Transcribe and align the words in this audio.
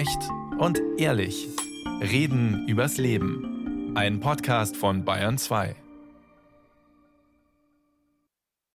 Echt 0.00 0.30
und 0.58 0.80
ehrlich. 0.96 1.46
Reden 2.00 2.66
übers 2.66 2.96
Leben. 2.96 3.94
Ein 3.94 4.20
Podcast 4.20 4.74
von 4.74 5.04
Bayern 5.04 5.36
2. 5.36 5.76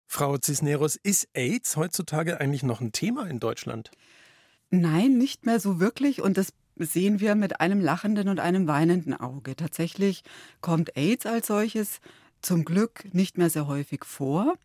Frau 0.06 0.36
Cisneros, 0.36 0.96
ist 0.96 1.28
AIDS 1.32 1.78
heutzutage 1.78 2.42
eigentlich 2.42 2.62
noch 2.62 2.82
ein 2.82 2.92
Thema 2.92 3.26
in 3.26 3.40
Deutschland? 3.40 3.90
Nein, 4.68 5.16
nicht 5.16 5.46
mehr 5.46 5.60
so 5.60 5.80
wirklich. 5.80 6.20
Und 6.20 6.36
das 6.36 6.52
sehen 6.76 7.20
wir 7.20 7.36
mit 7.36 7.58
einem 7.58 7.80
lachenden 7.80 8.28
und 8.28 8.38
einem 8.38 8.66
weinenden 8.66 9.14
Auge. 9.14 9.56
Tatsächlich 9.56 10.24
kommt 10.60 10.94
AIDS 10.94 11.24
als 11.24 11.46
solches 11.46 12.00
zum 12.42 12.66
Glück 12.66 13.14
nicht 13.14 13.38
mehr 13.38 13.48
sehr 13.48 13.66
häufig 13.66 14.04
vor. 14.04 14.58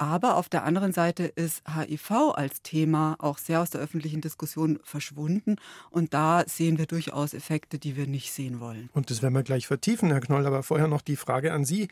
Aber 0.00 0.38
auf 0.38 0.48
der 0.48 0.64
anderen 0.64 0.94
Seite 0.94 1.24
ist 1.24 1.62
HIV 1.68 2.32
als 2.34 2.62
Thema 2.62 3.16
auch 3.18 3.36
sehr 3.36 3.60
aus 3.60 3.68
der 3.68 3.82
öffentlichen 3.82 4.22
Diskussion 4.22 4.78
verschwunden. 4.82 5.56
Und 5.90 6.14
da 6.14 6.42
sehen 6.46 6.78
wir 6.78 6.86
durchaus 6.86 7.34
Effekte, 7.34 7.78
die 7.78 7.98
wir 7.98 8.06
nicht 8.06 8.32
sehen 8.32 8.60
wollen. 8.60 8.88
Und 8.94 9.10
das 9.10 9.20
werden 9.20 9.34
wir 9.34 9.42
gleich 9.42 9.66
vertiefen, 9.66 10.10
Herr 10.10 10.20
Knoll. 10.20 10.46
Aber 10.46 10.62
vorher 10.62 10.88
noch 10.88 11.02
die 11.02 11.16
Frage 11.16 11.52
an 11.52 11.66
Sie. 11.66 11.88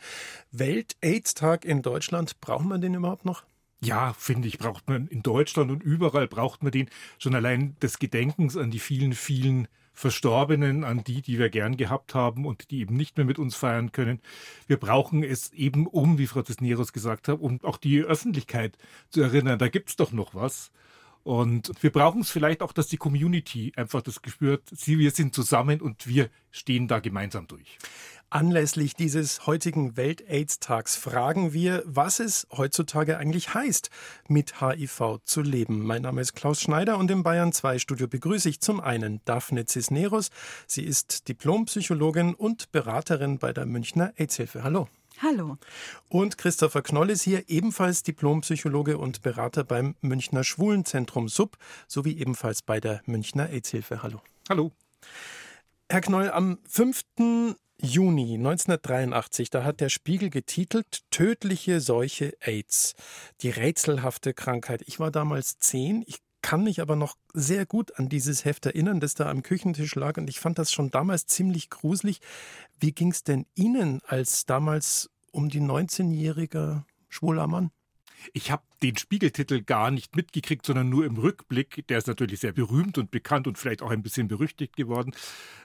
Welt-AIDS-Tag 0.51 1.65
in 1.65 1.83
Deutschland, 1.83 2.41
brauchen 2.41 2.69
wir 2.69 2.79
den 2.79 2.95
überhaupt 2.95 3.25
noch? 3.25 3.43
Ja, 3.79 4.13
finde 4.13 4.47
ich, 4.47 4.57
braucht 4.57 4.89
man 4.89 5.07
in 5.07 5.21
Deutschland 5.21 5.69
und 5.69 5.83
überall 5.83 6.27
braucht 6.27 6.63
man 6.63 6.71
den 6.71 6.89
schon 7.19 7.35
allein 7.35 7.75
des 7.79 7.99
Gedenkens 7.99 8.57
an 8.57 8.71
die 8.71 8.79
vielen, 8.79 9.13
vielen 9.13 9.67
Verstorbenen, 9.99 10.85
an 10.85 11.03
die, 11.03 11.21
die 11.21 11.37
wir 11.39 11.49
gern 11.49 11.75
gehabt 11.75 12.15
haben 12.15 12.45
und 12.45 12.71
die 12.71 12.79
eben 12.79 12.95
nicht 12.95 13.17
mehr 13.17 13.25
mit 13.25 13.37
uns 13.37 13.57
feiern 13.57 13.91
können. 13.91 14.21
Wir 14.65 14.77
brauchen 14.77 15.23
es 15.23 15.51
eben 15.51 15.87
um, 15.87 16.17
wie 16.17 16.25
Frau 16.25 16.41
Cisneros 16.41 16.93
gesagt 16.93 17.27
hat, 17.27 17.41
um 17.41 17.59
auch 17.63 17.75
die 17.75 17.99
Öffentlichkeit 17.99 18.77
zu 19.09 19.21
erinnern, 19.21 19.59
da 19.59 19.67
gibt's 19.67 19.97
doch 19.97 20.13
noch 20.13 20.33
was. 20.33 20.71
Und 21.23 21.73
wir 21.81 21.91
brauchen 21.91 22.21
es 22.21 22.29
vielleicht 22.29 22.61
auch, 22.61 22.71
dass 22.71 22.87
die 22.87 22.95
Community 22.95 23.73
einfach 23.75 24.01
das 24.01 24.21
Gespür 24.21 24.53
hat, 24.53 24.61
sie, 24.71 24.99
wir 24.99 25.11
sind 25.11 25.35
zusammen 25.35 25.81
und 25.81 26.07
wir 26.07 26.29
stehen 26.49 26.87
da 26.87 26.99
gemeinsam 26.99 27.47
durch. 27.47 27.77
Anlässlich 28.31 28.93
dieses 28.93 29.47
heutigen 29.47 29.97
Welt-AIDS-Tags 29.97 30.95
fragen 30.95 31.51
wir, 31.51 31.81
was 31.87 32.19
es 32.19 32.45
heutzutage 32.55 33.17
eigentlich 33.17 33.55
heißt, 33.55 33.89
mit 34.27 34.61
HIV 34.61 35.17
zu 35.23 35.41
leben. 35.41 35.83
Mein 35.83 36.03
Name 36.03 36.21
ist 36.21 36.35
Klaus 36.35 36.61
Schneider 36.61 36.99
und 36.99 37.09
im 37.09 37.23
Bayern 37.23 37.53
2 37.53 37.79
Studio 37.79 38.07
begrüße 38.07 38.47
ich 38.47 38.61
zum 38.61 38.81
einen 38.81 39.19
Daphne 39.25 39.65
Cisneros. 39.65 40.29
Sie 40.67 40.83
ist 40.83 41.27
Diplompsychologin 41.27 42.35
und 42.35 42.71
Beraterin 42.71 43.39
bei 43.39 43.51
der 43.51 43.65
Münchner 43.65 44.13
AIDS-Hilfe. 44.17 44.63
Hallo. 44.63 44.87
Hallo. 45.23 45.57
Und 46.07 46.37
Christopher 46.37 46.83
Knoll 46.83 47.09
ist 47.09 47.23
hier 47.23 47.49
ebenfalls 47.49 48.03
Diplompsychologe 48.03 48.99
und 48.99 49.23
Berater 49.23 49.63
beim 49.63 49.95
Münchner 50.01 50.43
Schwulenzentrum 50.43 51.29
SUB 51.29 51.57
sowie 51.87 52.15
ebenfalls 52.19 52.61
bei 52.61 52.79
der 52.79 53.01
Münchner 53.07 53.49
AIDS-Hilfe. 53.49 54.03
Hallo. 54.03 54.21
Hallo. 54.49 54.71
Herr 55.91 56.01
Knoll, 56.01 56.29
am 56.29 56.59
5. 56.69 57.01
Juni 57.81 58.33
1983, 58.33 59.49
da 59.49 59.63
hat 59.63 59.79
der 59.79 59.87
Spiegel 59.87 60.29
getitelt 60.29 61.03
Tödliche 61.11 61.79
Seuche 61.79 62.33
AIDS, 62.41 62.93
die 63.41 63.49
rätselhafte 63.49 64.33
Krankheit. 64.33 64.83
Ich 64.85 64.99
war 64.99 65.11
damals 65.11 65.59
zehn, 65.59 66.03
ich 66.05 66.17
kann 66.41 66.65
mich 66.65 66.81
aber 66.81 66.97
noch 66.97 67.15
sehr 67.33 67.65
gut 67.65 67.97
an 67.97 68.09
dieses 68.09 68.43
Heft 68.43 68.65
erinnern, 68.65 68.99
das 68.99 69.13
da 69.13 69.29
am 69.29 69.43
Küchentisch 69.43 69.95
lag 69.95 70.17
und 70.17 70.29
ich 70.29 70.41
fand 70.41 70.59
das 70.59 70.73
schon 70.73 70.91
damals 70.91 71.25
ziemlich 71.27 71.69
gruselig. 71.69 72.19
Wie 72.81 72.91
ging 72.91 73.11
es 73.11 73.23
denn 73.23 73.45
Ihnen 73.55 74.01
als 74.05 74.45
damals 74.45 75.09
um 75.31 75.47
die 75.47 75.61
19-jähriger 75.61 76.83
schwuler 77.07 77.47
Mann? 77.47 77.71
Ich 78.33 78.51
habe 78.51 78.63
den 78.83 78.97
Spiegeltitel 78.97 79.61
gar 79.61 79.91
nicht 79.91 80.15
mitgekriegt, 80.15 80.65
sondern 80.65 80.89
nur 80.89 81.05
im 81.05 81.17
Rückblick. 81.17 81.87
Der 81.87 81.97
ist 81.97 82.07
natürlich 82.07 82.39
sehr 82.39 82.51
berühmt 82.51 82.97
und 82.97 83.11
bekannt 83.11 83.47
und 83.47 83.57
vielleicht 83.57 83.81
auch 83.81 83.91
ein 83.91 84.03
bisschen 84.03 84.27
berüchtigt 84.27 84.75
geworden. 84.75 85.13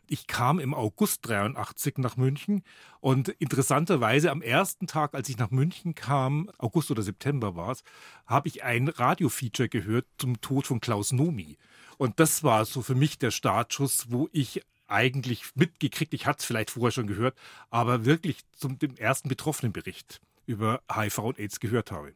Ich 0.07 0.27
kam 0.27 0.59
im 0.59 0.75
August 0.75 1.27
83 1.29 1.99
nach 1.99 2.17
München 2.17 2.63
und 3.01 3.29
interessanterweise 3.29 4.31
am 4.31 4.43
ersten 4.43 4.87
Tag, 4.87 5.15
als 5.15 5.29
ich 5.29 5.39
nach 5.39 5.51
München 5.51 5.95
kam, 5.95 6.51
August 6.59 6.91
oder 6.91 7.03
September 7.03 7.57
war 7.57 7.73
es, 7.73 7.85
habe 8.27 8.49
ich 8.49 8.63
ein 8.65 8.89
Radiofeature 8.89 9.69
gehört 9.69 10.07
zum 10.19 10.41
Tod 10.41 10.67
von 10.67 10.81
Klaus 10.81 11.13
Nomi. 11.13 11.57
Und 11.97 12.21
das 12.21 12.43
war 12.43 12.65
so 12.65 12.83
für 12.83 12.95
mich 12.95 13.19
der 13.19 13.31
Startschuss, 13.31 14.07
wo 14.11 14.29
ich 14.33 14.63
eigentlich 14.87 15.45
mitgekriegt, 15.55 16.13
ich 16.13 16.27
hatte 16.27 16.41
es 16.41 16.45
vielleicht 16.45 16.71
vorher 16.71 16.93
schon 16.93 17.07
gehört, 17.07 17.37
aber 17.71 18.05
wirklich 18.05 18.41
zum 18.53 18.79
dem 18.79 18.97
ersten 18.97 19.29
Betroffenenbericht 19.29 20.21
über 20.47 20.83
HIV 20.93 21.19
und 21.19 21.39
AIDS 21.39 21.61
gehört 21.61 21.91
habe. 21.91 22.13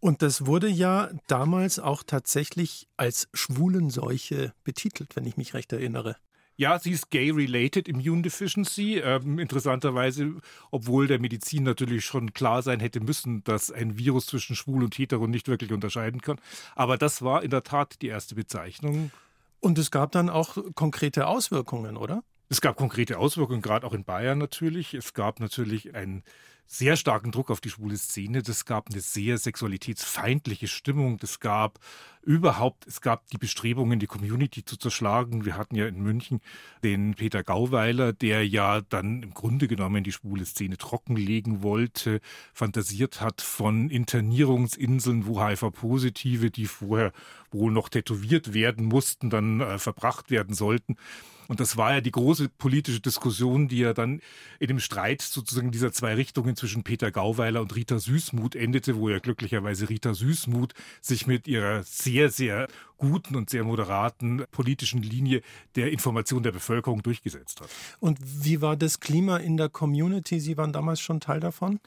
Und 0.00 0.22
das 0.22 0.46
wurde 0.46 0.68
ja 0.68 1.10
damals 1.26 1.78
auch 1.78 2.02
tatsächlich 2.02 2.88
als 2.96 3.28
Schwulenseuche 3.32 4.52
betitelt, 4.64 5.16
wenn 5.16 5.26
ich 5.26 5.36
mich 5.36 5.54
recht 5.54 5.72
erinnere. 5.72 6.16
Ja, 6.56 6.78
sie 6.78 6.92
ist 6.92 7.10
Gay-Related 7.10 7.88
Immune 7.88 8.22
Deficiency. 8.22 8.98
Ähm, 8.98 9.40
interessanterweise, 9.40 10.36
obwohl 10.70 11.08
der 11.08 11.18
Medizin 11.18 11.64
natürlich 11.64 12.04
schon 12.04 12.32
klar 12.32 12.62
sein 12.62 12.78
hätte 12.78 13.00
müssen, 13.00 13.42
dass 13.42 13.72
ein 13.72 13.98
Virus 13.98 14.26
zwischen 14.26 14.54
Schwul 14.54 14.84
und 14.84 14.96
Hetero 14.96 15.26
nicht 15.26 15.48
wirklich 15.48 15.72
unterscheiden 15.72 16.20
kann. 16.20 16.40
Aber 16.76 16.96
das 16.96 17.22
war 17.22 17.42
in 17.42 17.50
der 17.50 17.64
Tat 17.64 18.00
die 18.02 18.06
erste 18.06 18.36
Bezeichnung. 18.36 19.10
Und 19.58 19.78
es 19.78 19.90
gab 19.90 20.12
dann 20.12 20.30
auch 20.30 20.56
konkrete 20.76 21.26
Auswirkungen, 21.26 21.96
oder? 21.96 22.22
Es 22.48 22.60
gab 22.60 22.76
konkrete 22.76 23.18
Auswirkungen, 23.18 23.62
gerade 23.62 23.84
auch 23.84 23.94
in 23.94 24.04
Bayern 24.04 24.38
natürlich. 24.38 24.94
Es 24.94 25.12
gab 25.12 25.40
natürlich 25.40 25.96
ein 25.96 26.22
sehr 26.66 26.96
starken 26.96 27.30
Druck 27.30 27.50
auf 27.50 27.60
die 27.60 27.70
schwule 27.70 27.96
Szene. 27.96 28.42
Das 28.42 28.64
gab 28.64 28.90
eine 28.90 29.00
sehr 29.00 29.38
sexualitätsfeindliche 29.38 30.68
Stimmung. 30.68 31.18
Das 31.18 31.40
gab 31.40 31.78
überhaupt, 32.22 32.86
es 32.86 33.00
gab 33.00 33.28
die 33.28 33.38
Bestrebungen, 33.38 33.98
die 33.98 34.06
Community 34.06 34.64
zu 34.64 34.76
zerschlagen. 34.76 35.44
Wir 35.44 35.56
hatten 35.56 35.76
ja 35.76 35.86
in 35.86 36.02
München 36.02 36.40
den 36.82 37.14
Peter 37.14 37.42
Gauweiler, 37.42 38.12
der 38.12 38.46
ja 38.46 38.80
dann 38.80 39.22
im 39.22 39.34
Grunde 39.34 39.68
genommen 39.68 40.04
die 40.04 40.12
schwule 40.12 40.46
Szene 40.46 40.78
trockenlegen 40.78 41.62
wollte, 41.62 42.20
fantasiert 42.52 43.20
hat 43.20 43.40
von 43.40 43.90
Internierungsinseln, 43.90 45.26
wo 45.26 45.44
HIV-Positive, 45.44 46.50
die 46.50 46.66
vorher 46.66 47.12
wohl 47.50 47.70
noch 47.70 47.88
tätowiert 47.88 48.54
werden 48.54 48.86
mussten, 48.86 49.30
dann 49.30 49.60
äh, 49.60 49.78
verbracht 49.78 50.30
werden 50.30 50.54
sollten. 50.54 50.96
Und 51.48 51.60
das 51.60 51.76
war 51.76 51.94
ja 51.94 52.00
die 52.00 52.10
große 52.10 52.48
politische 52.48 53.00
Diskussion, 53.00 53.68
die 53.68 53.78
ja 53.78 53.92
dann 53.92 54.20
in 54.58 54.68
dem 54.68 54.80
Streit 54.80 55.22
sozusagen 55.22 55.70
dieser 55.70 55.92
zwei 55.92 56.14
Richtungen 56.14 56.56
zwischen 56.56 56.84
Peter 56.84 57.10
Gauweiler 57.10 57.60
und 57.60 57.74
Rita 57.74 57.98
Süßmuth 57.98 58.56
endete, 58.56 58.96
wo 58.96 59.08
ja 59.08 59.18
glücklicherweise 59.18 59.88
Rita 59.88 60.14
Süßmuth 60.14 60.74
sich 61.00 61.26
mit 61.26 61.46
ihrer 61.46 61.82
sehr, 61.82 62.30
sehr 62.30 62.68
guten 62.96 63.36
und 63.36 63.50
sehr 63.50 63.64
moderaten 63.64 64.44
politischen 64.50 65.02
Linie 65.02 65.42
der 65.76 65.92
Information 65.92 66.42
der 66.42 66.52
Bevölkerung 66.52 67.02
durchgesetzt 67.02 67.60
hat. 67.60 67.68
Und 68.00 68.18
wie 68.22 68.60
war 68.62 68.76
das 68.76 69.00
Klima 69.00 69.36
in 69.36 69.56
der 69.56 69.68
Community? 69.68 70.40
Sie 70.40 70.56
waren 70.56 70.72
damals 70.72 71.00
schon 71.00 71.20
Teil 71.20 71.40
davon? 71.40 71.80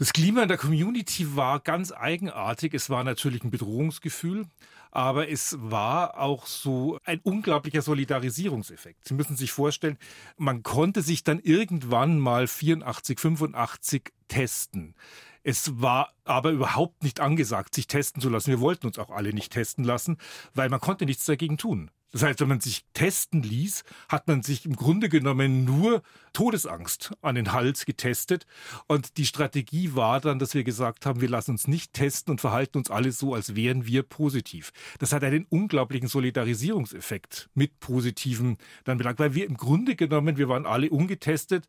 Das 0.00 0.14
Klima 0.14 0.40
in 0.40 0.48
der 0.48 0.56
Community 0.56 1.36
war 1.36 1.60
ganz 1.60 1.92
eigenartig. 1.92 2.72
Es 2.72 2.88
war 2.88 3.04
natürlich 3.04 3.44
ein 3.44 3.50
Bedrohungsgefühl, 3.50 4.46
aber 4.90 5.28
es 5.28 5.58
war 5.60 6.18
auch 6.18 6.46
so 6.46 6.98
ein 7.04 7.20
unglaublicher 7.22 7.82
Solidarisierungseffekt. 7.82 9.06
Sie 9.06 9.12
müssen 9.12 9.36
sich 9.36 9.52
vorstellen, 9.52 9.98
man 10.38 10.62
konnte 10.62 11.02
sich 11.02 11.22
dann 11.22 11.38
irgendwann 11.38 12.18
mal 12.18 12.46
84, 12.46 13.20
85 13.20 14.10
testen. 14.28 14.94
Es 15.42 15.82
war 15.82 16.14
aber 16.24 16.52
überhaupt 16.52 17.02
nicht 17.02 17.20
angesagt, 17.20 17.74
sich 17.74 17.86
testen 17.86 18.22
zu 18.22 18.30
lassen. 18.30 18.48
Wir 18.48 18.60
wollten 18.60 18.86
uns 18.86 18.98
auch 18.98 19.10
alle 19.10 19.34
nicht 19.34 19.52
testen 19.52 19.84
lassen, 19.84 20.16
weil 20.54 20.70
man 20.70 20.80
konnte 20.80 21.04
nichts 21.04 21.26
dagegen 21.26 21.58
tun. 21.58 21.90
Das 22.12 22.22
heißt, 22.22 22.40
wenn 22.40 22.48
man 22.48 22.60
sich 22.60 22.84
testen 22.92 23.42
ließ, 23.42 23.84
hat 24.08 24.26
man 24.26 24.42
sich 24.42 24.66
im 24.66 24.74
Grunde 24.74 25.08
genommen 25.08 25.64
nur 25.64 26.02
Todesangst 26.32 27.12
an 27.22 27.36
den 27.36 27.52
Hals 27.52 27.86
getestet. 27.86 28.46
Und 28.88 29.16
die 29.16 29.26
Strategie 29.26 29.94
war 29.94 30.20
dann, 30.20 30.38
dass 30.38 30.54
wir 30.54 30.64
gesagt 30.64 31.06
haben, 31.06 31.20
wir 31.20 31.28
lassen 31.28 31.52
uns 31.52 31.68
nicht 31.68 31.92
testen 31.92 32.32
und 32.32 32.40
verhalten 32.40 32.78
uns 32.78 32.90
alle 32.90 33.12
so, 33.12 33.34
als 33.34 33.54
wären 33.54 33.86
wir 33.86 34.02
positiv. 34.02 34.72
Das 34.98 35.12
hat 35.12 35.22
einen 35.22 35.46
unglaublichen 35.48 36.08
Solidarisierungseffekt 36.08 37.48
mit 37.54 37.78
Positiven 37.78 38.58
dann 38.84 38.98
belangt, 38.98 39.18
weil 39.20 39.34
wir 39.34 39.46
im 39.46 39.56
Grunde 39.56 39.94
genommen, 39.94 40.36
wir 40.36 40.48
waren 40.48 40.66
alle 40.66 40.90
ungetestet 40.90 41.68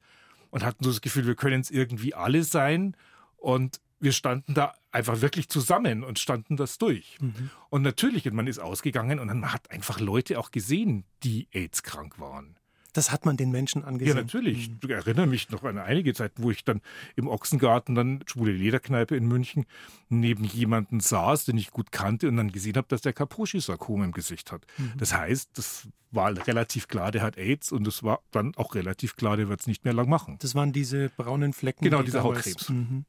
und 0.49 0.65
hatten 0.65 0.83
so 0.83 0.89
das 0.89 1.01
Gefühl, 1.01 1.27
wir 1.27 1.35
können 1.35 1.61
es 1.61 1.69
irgendwie 1.69 2.13
alle 2.13 2.43
sein. 2.43 2.95
Und 3.37 3.79
wir 4.01 4.11
standen 4.11 4.53
da 4.53 4.73
einfach 4.91 5.21
wirklich 5.21 5.47
zusammen 5.47 6.03
und 6.03 6.19
standen 6.19 6.57
das 6.57 6.77
durch. 6.77 7.17
Mhm. 7.21 7.51
Und 7.69 7.83
natürlich, 7.83 8.29
man 8.31 8.47
ist 8.47 8.59
ausgegangen 8.59 9.19
und 9.19 9.27
man 9.27 9.53
hat 9.53 9.71
einfach 9.71 9.99
Leute 9.99 10.39
auch 10.39 10.51
gesehen, 10.51 11.05
die 11.23 11.47
AIDS-krank 11.51 12.19
waren. 12.19 12.57
Das 12.93 13.11
hat 13.11 13.25
man 13.25 13.37
den 13.37 13.51
Menschen 13.51 13.85
angesehen. 13.85 14.17
Ja, 14.17 14.21
natürlich. 14.21 14.69
Mhm. 14.69 14.79
Ich 14.83 14.89
erinnere 14.89 15.27
mich 15.27 15.49
noch 15.49 15.63
an 15.63 15.77
einige 15.77 16.13
Zeiten, 16.13 16.43
wo 16.43 16.51
ich 16.51 16.65
dann 16.65 16.81
im 17.15 17.27
Ochsengarten, 17.27 17.95
dann 17.95 18.23
schwule 18.25 18.51
Lederkneipe 18.51 19.15
in 19.15 19.27
München, 19.27 19.65
neben 20.09 20.43
jemanden 20.43 20.99
saß, 20.99 21.45
den 21.45 21.57
ich 21.57 21.71
gut 21.71 21.91
kannte 21.93 22.27
und 22.27 22.35
dann 22.35 22.51
gesehen 22.51 22.75
habe, 22.75 22.87
dass 22.89 23.01
der 23.01 23.13
Kaposhi-Sarkom 23.13 24.03
im 24.03 24.11
Gesicht 24.11 24.51
hat. 24.51 24.65
Mhm. 24.77 24.93
Das 24.97 25.15
heißt, 25.15 25.51
das 25.53 25.87
war 26.11 26.35
relativ 26.47 26.89
klar, 26.89 27.11
der 27.11 27.21
hat 27.21 27.37
AIDS 27.37 27.71
und 27.71 27.87
es 27.87 28.03
war 28.03 28.21
dann 28.31 28.53
auch 28.55 28.75
relativ 28.75 29.15
klar, 29.15 29.37
der 29.37 29.47
wird 29.47 29.61
es 29.61 29.67
nicht 29.67 29.85
mehr 29.85 29.93
lang 29.93 30.09
machen. 30.09 30.37
Das 30.41 30.55
waren 30.55 30.73
diese 30.73 31.09
braunen 31.15 31.53
Flecken. 31.53 31.85
Genau, 31.85 31.99
die 31.99 32.05
diese 32.05 32.23
Hautkrebs. 32.23 32.69
Mhm. 32.69 33.05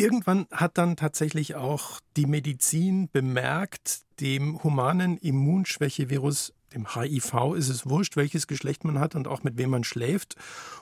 Irgendwann 0.00 0.46
hat 0.52 0.78
dann 0.78 0.96
tatsächlich 0.96 1.56
auch 1.56 1.98
die 2.16 2.26
Medizin 2.26 3.10
bemerkt, 3.10 4.02
dem 4.20 4.62
humanen 4.62 5.18
Immunschwächevirus 5.18 6.54
dem 6.74 6.94
HIV 6.94 7.54
ist 7.56 7.68
es 7.68 7.88
wurscht, 7.88 8.16
welches 8.16 8.46
Geschlecht 8.46 8.84
man 8.84 8.98
hat 8.98 9.14
und 9.14 9.26
auch 9.26 9.42
mit 9.42 9.56
wem 9.56 9.70
man 9.70 9.84
schläft. 9.84 10.36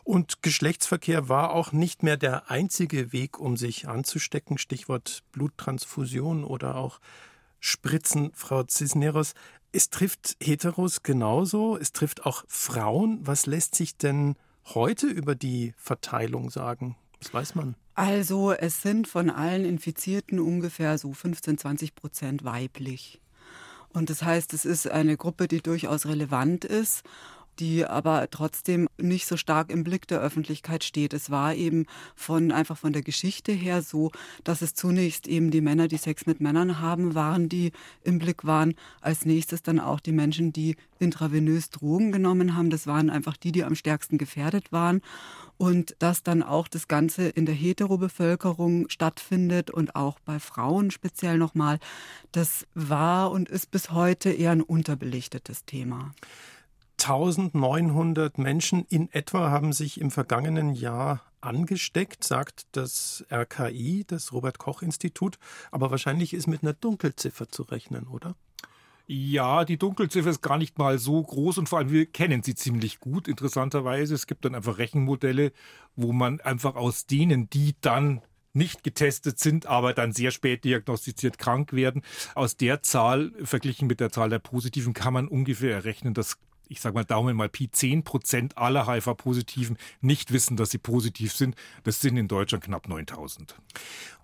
Und 0.04 0.42
Geschlechtsverkehr 0.42 1.28
war 1.28 1.52
auch 1.52 1.72
nicht 1.72 2.02
mehr 2.02 2.16
der 2.16 2.50
einzige 2.50 3.12
Weg, 3.12 3.38
um 3.38 3.56
sich 3.56 3.88
anzustecken. 3.88 4.58
Stichwort 4.58 5.22
Bluttransfusion 5.32 6.44
oder 6.44 6.74
auch 6.74 7.00
Spritzen, 7.60 8.32
Frau 8.34 8.64
Cisneros. 8.68 9.34
Es 9.72 9.88
trifft 9.90 10.36
Heteros 10.42 11.02
genauso, 11.02 11.76
es 11.76 11.92
trifft 11.92 12.26
auch 12.26 12.44
Frauen. 12.48 13.20
Was 13.26 13.46
lässt 13.46 13.74
sich 13.76 13.96
denn 13.96 14.36
heute 14.74 15.06
über 15.06 15.34
die 15.34 15.72
Verteilung 15.76 16.50
sagen? 16.50 16.96
Was 17.20 17.32
weiß 17.32 17.54
man? 17.54 17.76
Also 17.96 18.52
es 18.52 18.82
sind 18.82 19.08
von 19.08 19.31
allen 19.31 19.64
Infizierten 19.64 20.38
ungefähr 20.38 20.98
so 20.98 21.14
15, 21.14 21.56
20 21.56 21.94
Prozent 21.94 22.44
weiblich. 22.44 23.22
Und 23.88 24.10
das 24.10 24.22
heißt, 24.22 24.52
es 24.52 24.66
ist 24.66 24.87
eine 24.87 25.16
Gruppe, 25.16 25.48
die 25.48 25.62
durchaus 25.62 26.04
relevant 26.04 26.66
ist 26.66 27.04
die 27.58 27.85
aber 27.85 28.29
trotzdem 28.31 28.88
nicht 28.99 29.26
so 29.26 29.37
stark 29.37 29.70
im 29.70 29.85
Blick 29.85 30.06
der 30.06 30.20
Öffentlichkeit 30.20 30.85
steht. 30.85 31.14
Es 31.14 31.31
war 31.31 31.55
eben 31.55 31.87
von 32.14 32.53
einfach 32.53 32.79
von 32.79 32.93
der 32.93 33.03
Geschichte 33.03 33.53
her 33.53 33.82
so, 33.82 34.11
dass 34.44 34.62
es 34.62 34.75
zunächst 34.75 35.26
eben 35.26 35.50
die 35.50 35.61
Männer, 35.61 35.88
die 35.88 35.97
Sex 35.97 36.26
mit 36.26 36.41
Männern 36.41 36.81
haben, 36.81 37.14
waren, 37.14 37.49
die 37.49 37.73
im 38.03 38.19
Blick 38.19 38.44
waren. 38.44 38.75
Als 39.00 39.25
nächstes 39.25 39.62
dann 39.62 39.81
auch 39.81 40.00
die 40.00 40.12
Menschen, 40.12 40.53
die 40.53 40.76
intravenös 40.99 41.70
Drogen 41.70 42.12
genommen 42.12 42.56
haben. 42.56 42.70
Das 42.70 42.87
waren 42.87 43.11
einfach 43.11 43.37
die, 43.37 43.53
die 43.53 43.64
am 43.64 43.75
stärksten 43.75 44.19
gefährdet 44.19 44.73
waren 44.73 45.02
und 45.59 45.97
dass 45.99 46.23
dann 46.23 46.43
auch 46.43 46.69
das 46.69 46.88
Ganze 46.88 47.29
in 47.29 47.47
der 47.47 47.55
Heterobevölkerung 47.55 48.88
stattfindet 48.88 49.70
und 49.70 49.97
auch 49.97 50.19
bei 50.20 50.38
Frauen 50.38 50.91
speziell 50.91 51.38
nochmal, 51.38 51.79
das 52.32 52.67
war 52.75 53.31
und 53.31 53.49
ist 53.49 53.70
bis 53.70 53.91
heute 53.91 54.31
eher 54.31 54.52
ein 54.52 54.62
unterbelichtetes 54.62 55.64
Thema. 55.64 56.12
1900 57.00 58.38
Menschen 58.38 58.84
in 58.88 59.12
etwa 59.12 59.50
haben 59.50 59.72
sich 59.72 60.00
im 60.00 60.10
vergangenen 60.10 60.75
Jahr 60.75 61.22
angesteckt, 61.40 62.25
sagt 62.25 62.66
das 62.72 63.25
RKI, 63.31 64.04
das 64.06 64.32
Robert 64.32 64.58
Koch 64.58 64.82
Institut. 64.82 65.38
Aber 65.70 65.90
wahrscheinlich 65.90 66.34
ist 66.34 66.46
mit 66.46 66.62
einer 66.62 66.72
Dunkelziffer 66.72 67.48
zu 67.48 67.62
rechnen, 67.62 68.06
oder? 68.08 68.34
Ja, 69.08 69.64
die 69.64 69.76
Dunkelziffer 69.76 70.31
ist 70.31 70.43
gar 70.43 70.58
nicht 70.58 70.78
mal 70.78 70.98
so 70.98 71.22
groß 71.22 71.58
und 71.58 71.69
vor 71.69 71.78
allem 71.78 71.93
wir 71.93 72.06
kennen 72.06 72.43
sie 72.43 72.56
ziemlich 72.56 72.99
gut, 72.99 73.28
interessanterweise. 73.28 74.14
Es 74.14 74.26
gibt 74.26 74.44
dann 74.44 74.56
einfach 74.56 74.78
Rechenmodelle, 74.78 75.52
wo 75.94 76.12
man 76.12 76.40
einfach 76.40 76.75
aus 76.75 77.06
denen, 77.06 77.49
die 77.49 77.76
dann 77.81 78.20
nicht 78.52 78.82
getestet 78.82 79.38
sind, 79.38 79.66
aber 79.66 79.92
dann 79.92 80.12
sehr 80.12 80.32
spät 80.32 80.64
diagnostiziert 80.64 81.38
krank 81.38 81.72
werden. 81.72 82.02
Aus 82.34 82.56
der 82.56 82.82
Zahl, 82.82 83.32
verglichen 83.44 83.87
mit 83.87 84.00
der 84.00 84.10
Zahl 84.10 84.31
der 84.31 84.38
Positiven, 84.40 84.92
kann 84.92 85.12
man 85.12 85.28
ungefähr 85.28 85.75
errechnen, 85.75 86.14
dass 86.14 86.38
ich 86.68 86.80
sage 86.80 86.94
mal 86.94 87.04
Daumen 87.04 87.36
mal 87.36 87.48
Pi, 87.48 87.70
10 87.70 88.02
Prozent 88.04 88.58
aller 88.58 88.86
HIV-Positiven 88.86 89.76
nicht 90.00 90.32
wissen, 90.32 90.56
dass 90.56 90.70
sie 90.70 90.78
positiv 90.78 91.32
sind. 91.32 91.56
Das 91.84 92.00
sind 92.00 92.16
in 92.16 92.28
Deutschland 92.28 92.64
knapp 92.64 92.88
9000. 92.88 93.54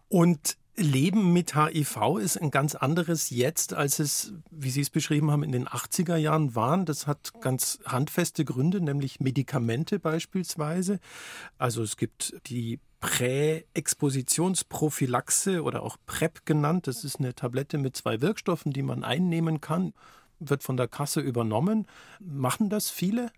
Und 0.09 0.57
Leben 0.75 1.35
mit 1.35 1.55
HIV 1.55 2.17
ist 2.19 2.41
ein 2.41 2.51
ganz 2.51 2.75
anderes 2.75 3.29
jetzt, 3.31 3.75
als 3.75 3.99
es, 3.99 4.33
wie 4.51 4.71
Sie 4.71 4.81
es 4.81 4.89
beschrieben 4.89 5.31
haben, 5.31 5.43
in 5.43 5.53
den 5.53 5.69
80er 5.69 6.17
Jahren 6.17 6.55
waren. 6.55 6.87
Das 6.87 7.07
hat 7.07 7.35
ganz 7.41 7.79
handfeste 7.85 8.47
Gründe, 8.47 8.81
nämlich 8.81 9.21
Medikamente 9.21 9.99
beispielsweise. 9.99 10.99
Also 11.59 11.83
es 11.83 11.99
gibt 11.99 12.41
die 12.47 12.81
Präexpositionsprophylaxe 13.01 15.63
oder 15.63 15.83
auch 15.83 15.99
PrEP 16.07 16.47
genannt. 16.47 16.87
Das 16.87 17.05
ist 17.05 17.19
eine 17.19 17.35
Tablette 17.35 17.77
mit 17.77 17.95
zwei 17.95 18.23
Wirkstoffen, 18.23 18.73
die 18.73 18.83
man 18.83 19.05
einnehmen 19.05 19.61
kann 19.61 19.93
wird 20.49 20.63
von 20.63 20.77
der 20.77 20.89
Kasse 20.89 21.21
übernommen. 21.21 21.87
Machen 22.21 22.71
das 22.71 22.91
viele? 22.91 23.31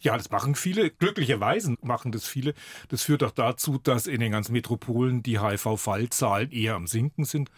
Ja, 0.00 0.16
das 0.16 0.30
machen 0.30 0.54
viele. 0.54 0.90
Glücklicherweise 0.90 1.76
machen 1.82 2.12
das 2.12 2.26
viele. 2.26 2.54
Das 2.88 3.02
führt 3.02 3.22
auch 3.24 3.32
dazu, 3.32 3.78
dass 3.78 4.06
in 4.06 4.20
den 4.20 4.32
ganzen 4.32 4.52
Metropolen 4.52 5.22
die 5.22 5.40
HIV-Fallzahlen 5.40 6.52
eher 6.52 6.74
am 6.74 6.86
Sinken 6.86 7.24
sind 7.24 7.50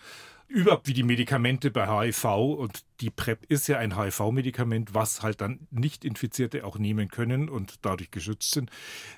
überhaupt 0.51 0.89
wie 0.89 0.95
die 0.95 1.05
Medikamente 1.05 1.71
bei 1.71 1.87
HIV 1.87 2.25
und 2.25 2.85
die 3.01 3.11
PrEP 3.11 3.47
ist 3.49 3.69
ja 3.69 3.79
ein 3.79 3.97
HIV-Medikament, 3.97 4.95
was 4.95 5.23
halt 5.23 5.41
dann 5.41 5.61
Nicht-Infizierte 5.71 6.65
auch 6.65 6.77
nehmen 6.77 7.09
können 7.09 7.49
und 7.49 7.77
dadurch 7.83 8.11
geschützt 8.11 8.51
sind, 8.51 8.71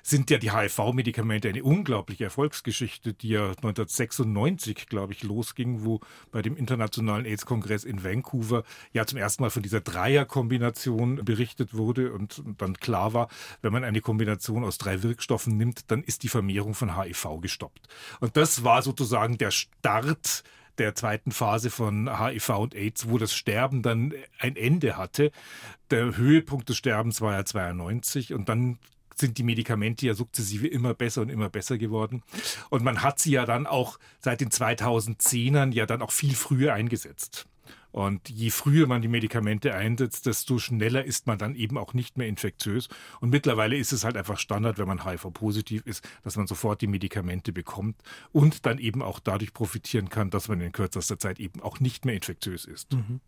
sind 0.03 0.29
ja 0.29 0.37
die 0.37 0.51
HIV-Medikamente 0.51 1.49
eine 1.49 1.63
unglaubliche 1.63 2.23
Erfolgsgeschichte, 2.25 3.13
die 3.13 3.29
ja 3.29 3.47
1996, 3.47 4.87
glaube 4.87 5.13
ich, 5.13 5.23
losging, 5.23 5.83
wo 5.83 5.99
bei 6.31 6.41
dem 6.41 6.55
Internationalen 6.55 7.25
AIDS-Kongress 7.25 7.83
in 7.83 8.03
Vancouver 8.03 8.63
ja 8.93 9.05
zum 9.05 9.17
ersten 9.17 9.43
Mal 9.43 9.49
von 9.49 9.63
dieser 9.63 9.81
Dreierkombination 9.81 11.25
berichtet 11.25 11.73
wurde 11.73 12.13
und 12.13 12.43
dann 12.57 12.75
klar 12.75 13.13
war, 13.13 13.27
wenn 13.61 13.73
man 13.73 13.83
eine 13.83 14.01
Kombination 14.01 14.63
aus 14.63 14.77
drei 14.77 15.01
Wirkstoffen 15.03 15.57
nimmt, 15.57 15.91
dann 15.91 16.03
ist 16.03 16.23
die 16.23 16.29
Vermehrung 16.29 16.75
von 16.75 16.95
HIV 16.95 17.41
gestoppt. 17.41 17.87
Und 18.19 18.37
das 18.37 18.63
war 18.63 18.83
sozusagen 18.83 19.37
der 19.39 19.51
Start 19.51 20.43
der 20.77 20.95
zweiten 20.95 21.31
Phase 21.31 21.69
von 21.69 22.19
HIV 22.19 22.49
und 22.49 22.75
AIDS, 22.75 23.09
wo 23.09 23.17
das 23.17 23.33
Sterben 23.33 23.81
dann 23.81 24.13
ein 24.39 24.55
Ende 24.55 24.97
hatte. 24.97 25.31
Der 25.91 26.17
Höhepunkt 26.17 26.69
des 26.69 26.77
Sterbens 26.77 27.21
war 27.21 27.33
ja 27.33 27.45
92 27.45 28.33
und 28.33 28.49
dann 28.49 28.79
sind 29.15 29.37
die 29.37 29.43
Medikamente 29.43 30.07
ja 30.07 30.13
sukzessive 30.13 30.67
immer 30.67 30.93
besser 30.93 31.21
und 31.21 31.29
immer 31.29 31.49
besser 31.49 31.77
geworden. 31.77 32.23
Und 32.69 32.83
man 32.83 33.03
hat 33.03 33.19
sie 33.19 33.31
ja 33.31 33.45
dann 33.45 33.67
auch 33.67 33.99
seit 34.19 34.41
den 34.41 34.49
2010ern 34.49 35.71
ja 35.73 35.85
dann 35.85 36.01
auch 36.01 36.11
viel 36.11 36.35
früher 36.35 36.73
eingesetzt. 36.73 37.45
Und 37.93 38.27
je 38.27 38.49
früher 38.49 38.87
man 38.87 39.03
die 39.03 39.07
Medikamente 39.07 39.75
einsetzt, 39.75 40.25
desto 40.25 40.57
schneller 40.57 41.05
ist 41.05 41.27
man 41.27 41.37
dann 41.37 41.53
eben 41.53 41.77
auch 41.77 41.93
nicht 41.93 42.17
mehr 42.17 42.27
infektiös. 42.27 42.89
Und 43.21 43.29
mittlerweile 43.29 43.77
ist 43.77 43.93
es 43.93 44.03
halt 44.03 44.17
einfach 44.17 44.39
Standard, 44.39 44.79
wenn 44.79 44.87
man 44.87 45.05
HIV-positiv 45.05 45.85
ist, 45.85 46.03
dass 46.23 46.35
man 46.35 46.47
sofort 46.47 46.81
die 46.81 46.87
Medikamente 46.87 47.53
bekommt 47.53 47.95
und 48.31 48.65
dann 48.65 48.79
eben 48.79 49.03
auch 49.03 49.19
dadurch 49.19 49.53
profitieren 49.53 50.09
kann, 50.09 50.31
dass 50.31 50.47
man 50.47 50.59
in 50.59 50.71
kürzester 50.71 51.19
Zeit 51.19 51.39
eben 51.39 51.61
auch 51.61 51.79
nicht 51.79 52.03
mehr 52.03 52.15
infektiös 52.15 52.65
ist. 52.65 52.93
Mhm. 52.93 53.21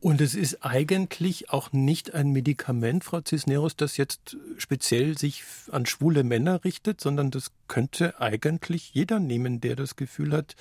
Und 0.00 0.22
es 0.22 0.34
ist 0.34 0.64
eigentlich 0.64 1.50
auch 1.50 1.72
nicht 1.72 2.14
ein 2.14 2.30
Medikament, 2.30 3.04
Frau 3.04 3.20
Cisneros, 3.20 3.76
das 3.76 3.98
jetzt 3.98 4.38
speziell 4.56 5.18
sich 5.18 5.42
an 5.70 5.84
schwule 5.84 6.24
Männer 6.24 6.64
richtet, 6.64 7.00
sondern 7.00 7.30
das 7.30 7.50
könnte 7.68 8.20
eigentlich 8.20 8.94
jeder 8.94 9.20
nehmen, 9.20 9.60
der 9.60 9.76
das 9.76 9.96
Gefühl 9.96 10.32
hat, 10.32 10.56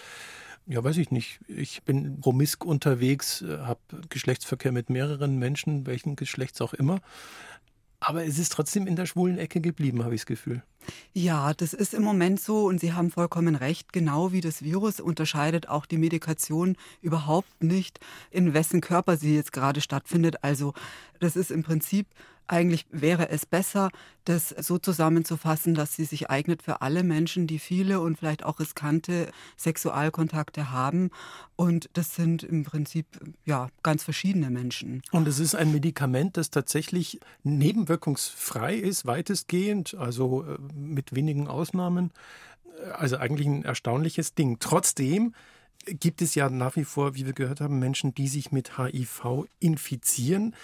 ja, 0.68 0.84
weiß 0.84 0.98
ich 0.98 1.12
nicht. 1.12 1.40
Ich 1.48 1.84
bin 1.84 2.20
promisk 2.20 2.66
unterwegs, 2.66 3.42
äh, 3.42 3.60
habe 3.60 3.80
Geschlechtsverkehr 4.10 4.72
mit 4.72 4.90
mehreren 4.90 5.38
Menschen, 5.38 5.86
welchen 5.86 6.16
Geschlechts 6.16 6.62
auch 6.62 6.74
immer. 6.74 7.02
Aber 8.00 8.26
es 8.26 8.38
ist 8.38 8.52
trotzdem 8.52 8.88
in 8.88 8.96
der 8.96 9.06
schwulen 9.06 9.38
Ecke 9.38 9.62
geblieben, 9.62 10.04
habe 10.04 10.14
ich 10.14 10.22
das 10.22 10.26
Gefühl. 10.28 10.62
Ja, 11.14 11.54
das 11.54 11.74
ist 11.74 11.94
im 11.94 12.04
Moment 12.04 12.40
so 12.40 12.66
und 12.66 12.80
Sie 12.80 12.94
haben 12.94 13.10
vollkommen 13.10 13.56
recht. 13.56 13.94
Genau 13.94 14.32
wie 14.32 14.42
das 14.42 14.62
Virus 14.62 15.00
unterscheidet 15.00 15.70
auch 15.70 15.86
die 15.86 15.98
Medikation 15.98 16.76
überhaupt 17.02 17.64
nicht, 17.64 18.00
in 18.30 18.54
wessen 18.54 18.82
Körper 18.82 19.18
sie 19.18 19.36
jetzt 19.36 19.54
gerade 19.54 19.82
stattfindet. 19.82 20.44
Also 20.44 20.74
das 21.20 21.36
ist 21.36 21.50
im 21.50 21.64
Prinzip 21.64 22.06
eigentlich 22.48 22.86
wäre 22.92 23.30
es 23.30 23.46
besser, 23.46 23.90
das 24.26 24.50
so 24.50 24.78
zusammenzufassen, 24.78 25.76
dass 25.76 25.96
sie 25.96 26.06
sich 26.06 26.30
eignet 26.30 26.64
für 26.64 26.82
alle 26.82 27.04
Menschen, 27.04 27.48
die 27.48 27.60
viele 27.60 28.00
und 28.00 28.18
vielleicht 28.18 28.44
auch 28.44 28.60
riskante 28.60 29.30
Sexualkontakte 29.58 30.72
haben. 30.72 31.12
Und 31.56 31.90
das 31.94 32.16
sind 32.16 32.44
im 32.44 32.64
Prinzip 32.64 33.06
ja 33.46 33.70
ganz 33.84 34.04
verschiedene 34.04 34.50
Menschen. 34.50 35.02
Und 35.12 35.28
es 35.28 35.40
ist 35.40 35.56
ein 35.56 35.72
Medikament, 35.72 36.38
das 36.38 36.50
tatsächlich 36.50 37.20
nebenwirkungsfrei 37.44 38.76
ist, 38.76 39.06
weitestgehend, 39.06 39.96
also 39.96 40.44
äh, 40.44 40.58
mit 40.76 41.16
wenigen 41.16 41.48
Ausnahmen. 41.48 42.12
Also 42.94 43.18
eigentlich 43.18 43.48
ein 43.48 43.64
erstaunliches 43.64 44.36
Ding. 44.36 44.58
Trotzdem 44.60 45.34
gibt 45.86 46.22
es 46.22 46.36
ja 46.36 46.50
nach 46.50 46.76
wie 46.76 46.84
vor, 46.84 47.16
wie 47.16 47.26
wir 47.26 47.34
gehört 47.34 47.62
haben, 47.62 47.80
Menschen, 47.80 48.14
die 48.14 48.28
sich 48.28 48.52
mit 48.52 48.78
HIV 48.78 49.46
infizieren. 49.60 50.56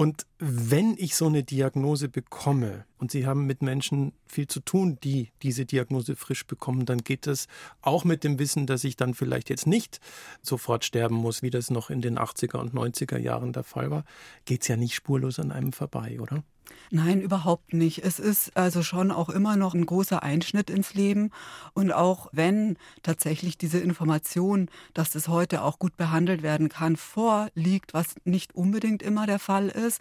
Und 0.00 0.24
wenn 0.38 0.94
ich 0.96 1.14
so 1.14 1.26
eine 1.26 1.42
Diagnose 1.42 2.08
bekomme, 2.08 2.86
und 2.96 3.10
Sie 3.10 3.26
haben 3.26 3.44
mit 3.44 3.60
Menschen 3.60 4.14
viel 4.26 4.46
zu 4.46 4.60
tun, 4.60 4.96
die 5.04 5.30
diese 5.42 5.66
Diagnose 5.66 6.16
frisch 6.16 6.46
bekommen, 6.46 6.86
dann 6.86 7.04
geht 7.04 7.26
das 7.26 7.48
auch 7.82 8.04
mit 8.04 8.24
dem 8.24 8.38
Wissen, 8.38 8.66
dass 8.66 8.82
ich 8.84 8.96
dann 8.96 9.12
vielleicht 9.12 9.50
jetzt 9.50 9.66
nicht 9.66 10.00
sofort 10.40 10.86
sterben 10.86 11.16
muss, 11.16 11.42
wie 11.42 11.50
das 11.50 11.68
noch 11.68 11.90
in 11.90 12.00
den 12.00 12.18
80er 12.18 12.56
und 12.56 12.72
90er 12.72 13.18
Jahren 13.18 13.52
der 13.52 13.62
Fall 13.62 13.90
war, 13.90 14.06
geht 14.46 14.62
es 14.62 14.68
ja 14.68 14.78
nicht 14.78 14.94
spurlos 14.94 15.38
an 15.38 15.52
einem 15.52 15.74
vorbei, 15.74 16.18
oder? 16.18 16.44
Nein, 16.90 17.20
überhaupt 17.20 17.72
nicht. 17.72 18.04
Es 18.04 18.18
ist 18.18 18.56
also 18.56 18.82
schon 18.82 19.10
auch 19.10 19.28
immer 19.28 19.56
noch 19.56 19.74
ein 19.74 19.86
großer 19.86 20.22
Einschnitt 20.22 20.70
ins 20.70 20.94
Leben. 20.94 21.30
Und 21.72 21.92
auch 21.92 22.28
wenn 22.32 22.76
tatsächlich 23.02 23.56
diese 23.56 23.78
Information, 23.78 24.68
dass 24.92 25.10
das 25.10 25.28
heute 25.28 25.62
auch 25.62 25.78
gut 25.78 25.96
behandelt 25.96 26.42
werden 26.42 26.68
kann, 26.68 26.96
vorliegt, 26.96 27.94
was 27.94 28.16
nicht 28.24 28.54
unbedingt 28.54 29.02
immer 29.02 29.26
der 29.26 29.38
Fall 29.38 29.68
ist, 29.68 30.00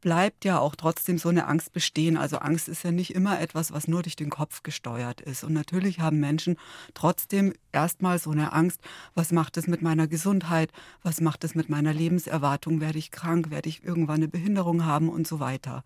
bleibt 0.00 0.44
ja 0.44 0.58
auch 0.58 0.74
trotzdem 0.76 1.18
so 1.18 1.28
eine 1.28 1.46
Angst 1.46 1.72
bestehen. 1.72 2.16
Also 2.16 2.38
Angst 2.38 2.68
ist 2.68 2.84
ja 2.84 2.90
nicht 2.90 3.14
immer 3.14 3.40
etwas, 3.40 3.72
was 3.72 3.88
nur 3.88 4.02
durch 4.02 4.16
den 4.16 4.30
Kopf 4.30 4.62
gesteuert 4.62 5.20
ist. 5.20 5.44
Und 5.44 5.52
natürlich 5.52 6.00
haben 6.00 6.20
Menschen 6.20 6.56
trotzdem 6.94 7.52
erstmal 7.72 8.18
so 8.18 8.30
eine 8.30 8.52
Angst, 8.52 8.80
was 9.14 9.32
macht 9.32 9.56
es 9.56 9.66
mit 9.66 9.82
meiner 9.82 10.06
Gesundheit, 10.06 10.72
was 11.02 11.20
macht 11.20 11.44
es 11.44 11.54
mit 11.54 11.68
meiner 11.68 11.92
Lebenserwartung, 11.92 12.80
werde 12.80 12.98
ich 12.98 13.10
krank, 13.10 13.50
werde 13.50 13.68
ich 13.68 13.84
irgendwann 13.84 14.16
eine 14.16 14.28
Behinderung 14.28 14.84
haben 14.84 15.08
und 15.08 15.26
so 15.26 15.40
weiter. 15.40 15.84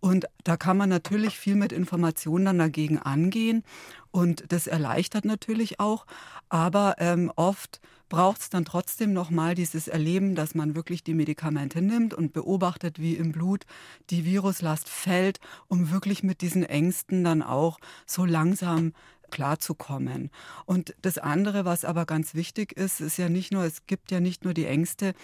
Und 0.00 0.26
da 0.44 0.56
kann 0.56 0.76
man 0.76 0.88
natürlich 0.88 1.38
viel 1.38 1.54
mit 1.54 1.72
Informationen 1.72 2.44
dann 2.44 2.58
dagegen 2.58 2.98
angehen 2.98 3.62
und 4.10 4.44
das 4.52 4.66
erleichtert 4.66 5.24
natürlich 5.24 5.80
auch, 5.80 6.06
aber 6.50 6.96
ähm, 6.98 7.32
oft 7.34 7.80
braucht 8.12 8.42
es 8.42 8.50
dann 8.50 8.66
trotzdem 8.66 9.14
nochmal 9.14 9.54
dieses 9.54 9.88
Erleben, 9.88 10.34
dass 10.34 10.54
man 10.54 10.74
wirklich 10.74 11.02
die 11.02 11.14
Medikamente 11.14 11.80
nimmt 11.80 12.12
und 12.12 12.34
beobachtet, 12.34 13.00
wie 13.00 13.14
im 13.14 13.32
Blut 13.32 13.64
die 14.10 14.26
Viruslast 14.26 14.86
fällt, 14.90 15.40
um 15.66 15.90
wirklich 15.90 16.22
mit 16.22 16.42
diesen 16.42 16.62
Ängsten 16.62 17.24
dann 17.24 17.40
auch 17.40 17.78
so 18.04 18.26
langsam 18.26 18.92
klarzukommen. 19.30 20.30
Und 20.66 20.94
das 21.00 21.16
andere, 21.16 21.64
was 21.64 21.86
aber 21.86 22.04
ganz 22.04 22.34
wichtig 22.34 22.72
ist, 22.72 23.00
ist 23.00 23.16
ja 23.16 23.30
nicht 23.30 23.50
nur, 23.50 23.64
es 23.64 23.86
gibt 23.86 24.10
ja 24.10 24.20
nicht 24.20 24.44
nur 24.44 24.52
die 24.52 24.66
Ängste, 24.66 25.14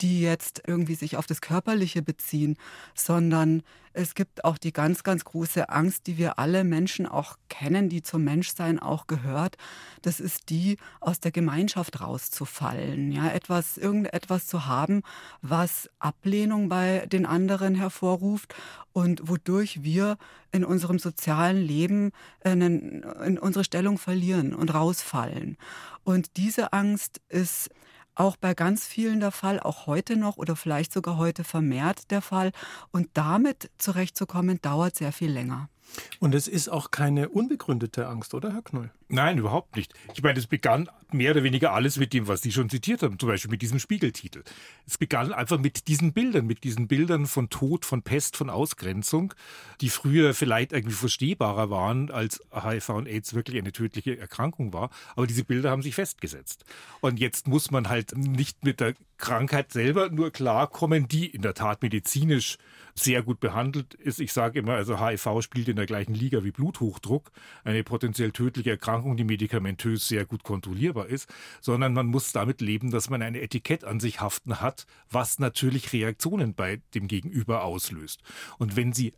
die 0.00 0.20
jetzt 0.20 0.62
irgendwie 0.66 0.94
sich 0.94 1.16
auf 1.16 1.26
das 1.26 1.40
Körperliche 1.40 2.02
beziehen, 2.02 2.56
sondern 2.94 3.62
es 3.92 4.14
gibt 4.14 4.44
auch 4.44 4.58
die 4.58 4.72
ganz, 4.72 5.02
ganz 5.02 5.24
große 5.24 5.70
Angst, 5.70 6.06
die 6.06 6.18
wir 6.18 6.38
alle 6.38 6.62
Menschen 6.62 7.04
auch 7.06 7.36
kennen, 7.48 7.88
die 7.88 8.02
zum 8.02 8.22
Menschsein 8.22 8.78
auch 8.78 9.08
gehört. 9.08 9.56
Das 10.02 10.20
ist 10.20 10.50
die, 10.50 10.76
aus 11.00 11.18
der 11.18 11.32
Gemeinschaft 11.32 12.00
rauszufallen, 12.00 13.10
ja, 13.10 13.28
etwas, 13.28 13.76
irgendetwas 13.76 14.46
zu 14.46 14.66
haben, 14.66 15.02
was 15.42 15.90
Ablehnung 15.98 16.68
bei 16.68 17.06
den 17.06 17.26
anderen 17.26 17.74
hervorruft 17.74 18.54
und 18.92 19.28
wodurch 19.28 19.82
wir 19.82 20.16
in 20.52 20.64
unserem 20.64 21.00
sozialen 21.00 21.60
Leben 21.60 22.12
in, 22.44 23.02
unsere 23.40 23.64
Stellung 23.64 23.98
verlieren 23.98 24.54
und 24.54 24.72
rausfallen. 24.72 25.56
Und 26.04 26.36
diese 26.36 26.72
Angst 26.72 27.20
ist 27.28 27.70
auch 28.18 28.36
bei 28.36 28.54
ganz 28.54 28.84
vielen 28.86 29.20
der 29.20 29.30
Fall, 29.30 29.60
auch 29.60 29.86
heute 29.86 30.16
noch 30.16 30.36
oder 30.36 30.56
vielleicht 30.56 30.92
sogar 30.92 31.16
heute 31.16 31.44
vermehrt 31.44 32.10
der 32.10 32.22
Fall. 32.22 32.52
Und 32.90 33.08
damit 33.14 33.70
zurechtzukommen, 33.78 34.60
dauert 34.60 34.96
sehr 34.96 35.12
viel 35.12 35.30
länger. 35.30 35.68
Und 36.20 36.34
es 36.34 36.48
ist 36.48 36.68
auch 36.68 36.90
keine 36.90 37.28
unbegründete 37.28 38.06
Angst, 38.06 38.34
oder, 38.34 38.52
Herr 38.52 38.62
Knoll? 38.62 38.90
Nein, 39.10 39.38
überhaupt 39.38 39.74
nicht. 39.76 39.94
Ich 40.14 40.22
meine, 40.22 40.38
es 40.38 40.46
begann 40.46 40.88
mehr 41.10 41.30
oder 41.30 41.42
weniger 41.42 41.72
alles 41.72 41.96
mit 41.96 42.12
dem, 42.12 42.28
was 42.28 42.42
Sie 42.42 42.52
schon 42.52 42.68
zitiert 42.68 43.02
haben, 43.02 43.18
zum 43.18 43.30
Beispiel 43.30 43.50
mit 43.50 43.62
diesem 43.62 43.78
Spiegeltitel. 43.78 44.42
Es 44.86 44.98
begann 44.98 45.32
einfach 45.32 45.58
mit 45.58 45.88
diesen 45.88 46.12
Bildern, 46.12 46.46
mit 46.46 46.62
diesen 46.62 46.88
Bildern 46.88 47.26
von 47.26 47.48
Tod, 47.48 47.86
von 47.86 48.02
Pest, 48.02 48.36
von 48.36 48.50
Ausgrenzung, 48.50 49.32
die 49.80 49.88
früher 49.88 50.34
vielleicht 50.34 50.72
irgendwie 50.72 50.94
verstehbarer 50.94 51.70
waren, 51.70 52.10
als 52.10 52.42
HIV 52.52 52.90
und 52.90 53.08
AIDS 53.08 53.32
wirklich 53.32 53.56
eine 53.58 53.72
tödliche 53.72 54.18
Erkrankung 54.18 54.74
war. 54.74 54.90
Aber 55.16 55.26
diese 55.26 55.44
Bilder 55.44 55.70
haben 55.70 55.82
sich 55.82 55.94
festgesetzt. 55.94 56.66
Und 57.00 57.18
jetzt 57.18 57.48
muss 57.48 57.70
man 57.70 57.88
halt 57.88 58.16
nicht 58.16 58.62
mit 58.62 58.80
der 58.80 58.94
Krankheit 59.16 59.72
selber 59.72 60.10
nur 60.10 60.30
klarkommen, 60.30 61.08
die 61.08 61.26
in 61.26 61.42
der 61.42 61.54
Tat 61.54 61.82
medizinisch 61.82 62.58
sehr 62.94 63.22
gut 63.22 63.40
behandelt 63.40 63.94
ist. 63.94 64.20
Ich 64.20 64.32
sage 64.32 64.58
immer, 64.58 64.74
also 64.74 65.04
HIV 65.04 65.42
spielt 65.42 65.68
in 65.68 65.76
der 65.76 65.86
gleichen 65.86 66.14
Liga 66.14 66.44
wie 66.44 66.50
Bluthochdruck, 66.50 67.30
eine 67.64 67.84
potenziell 67.84 68.32
tödliche 68.32 68.70
Erkrankung, 68.70 68.97
die 69.16 69.24
medikamentös 69.24 70.08
sehr 70.08 70.26
gut 70.26 70.42
kontrollierbar 70.42 71.06
ist, 71.06 71.28
sondern 71.60 71.92
man 71.94 72.06
muss 72.06 72.32
damit 72.32 72.60
leben, 72.60 72.90
dass 72.90 73.10
man 73.10 73.22
ein 73.22 73.34
Etikett 73.34 73.84
an 73.84 74.00
sich 74.00 74.20
haften 74.20 74.60
hat, 74.60 74.86
was 75.10 75.38
natürlich 75.38 75.92
Reaktionen 75.92 76.54
bei 76.54 76.80
dem 76.94 77.08
Gegenüber 77.08 77.64
auslöst. 77.64 78.22
Und 78.58 78.76
wenn 78.76 78.92
Sie 78.92 79.12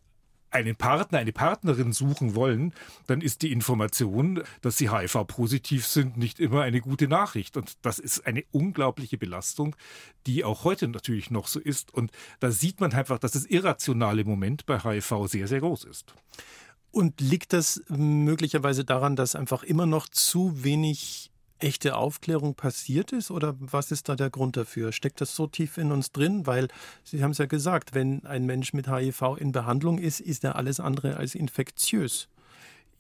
einen 0.51 0.77
Partner, 0.77 1.19
eine 1.19 1.33
Partnerin 1.33 1.93
suchen 1.93 2.35
wollen, 2.35 2.73
dann 3.07 3.21
ist 3.21 3.43
die 3.43 3.53
Information, 3.53 4.43
dass 4.63 4.79
sie 4.79 4.91
HIV-positiv 4.91 5.87
sind, 5.87 6.17
nicht 6.17 6.41
immer 6.41 6.63
eine 6.63 6.81
gute 6.81 7.09
Nachricht. 7.09 7.57
Und 7.57 7.75
das 7.83 7.99
ist 7.99 8.27
eine 8.27 8.45
unglaubliche 8.51 9.17
Belastung, 9.17 9.77
die 10.27 10.45
auch 10.45 10.65
heute 10.65 10.89
natürlich 10.89 11.31
noch 11.31 11.47
so 11.47 11.61
ist. 11.61 11.95
Und 11.95 12.11
da 12.41 12.51
sieht 12.51 12.81
man 12.81 12.93
einfach, 12.93 13.19
dass 13.19 13.33
das 13.33 13.47
irrationale 13.47 14.25
Moment 14.25 14.67
bei 14.67 14.81
HIV 14.81 15.27
sehr, 15.27 15.47
sehr 15.47 15.61
groß 15.61 15.85
ist. 15.85 16.15
Und 16.93 17.21
liegt 17.21 17.53
das 17.53 17.83
möglicherweise 17.89 18.85
daran, 18.85 19.15
dass 19.17 19.37
einfach 19.37 19.63
immer 19.63 19.87
noch 19.87 20.09
zu 20.09 20.65
wenig 20.65 21.31
echte 21.61 21.97
Aufklärung 21.97 22.55
passiert 22.55 23.13
ist 23.13 23.31
oder 23.31 23.55
was 23.59 23.93
ist 23.93 24.09
da 24.09 24.17
der 24.17 24.31
Grund 24.31 24.57
dafür? 24.57 24.93
Steckt 24.93 25.21
das 25.21 25.37
so 25.37 25.47
tief 25.47 25.79
in 25.79 25.93
uns 25.93 26.11
drin? 26.11 26.47
Weil 26.47 26.69
Sie 27.05 27.23
haben 27.23 27.33
es 27.33 27.39
ja 27.39 27.47
gesagt, 27.47 27.95
wenn 27.95 28.25
ein 28.25 28.47
Mensch 28.47 28.73
mit 28.73 28.89
HIV 28.89 29.37
in 29.39 29.53
Behandlung 29.53 29.99
ist, 29.99 30.21
ist 30.21 30.43
er 30.43 30.57
alles 30.57 30.81
andere 30.81 31.17
als 31.17 31.35
infektiös. 31.35 32.29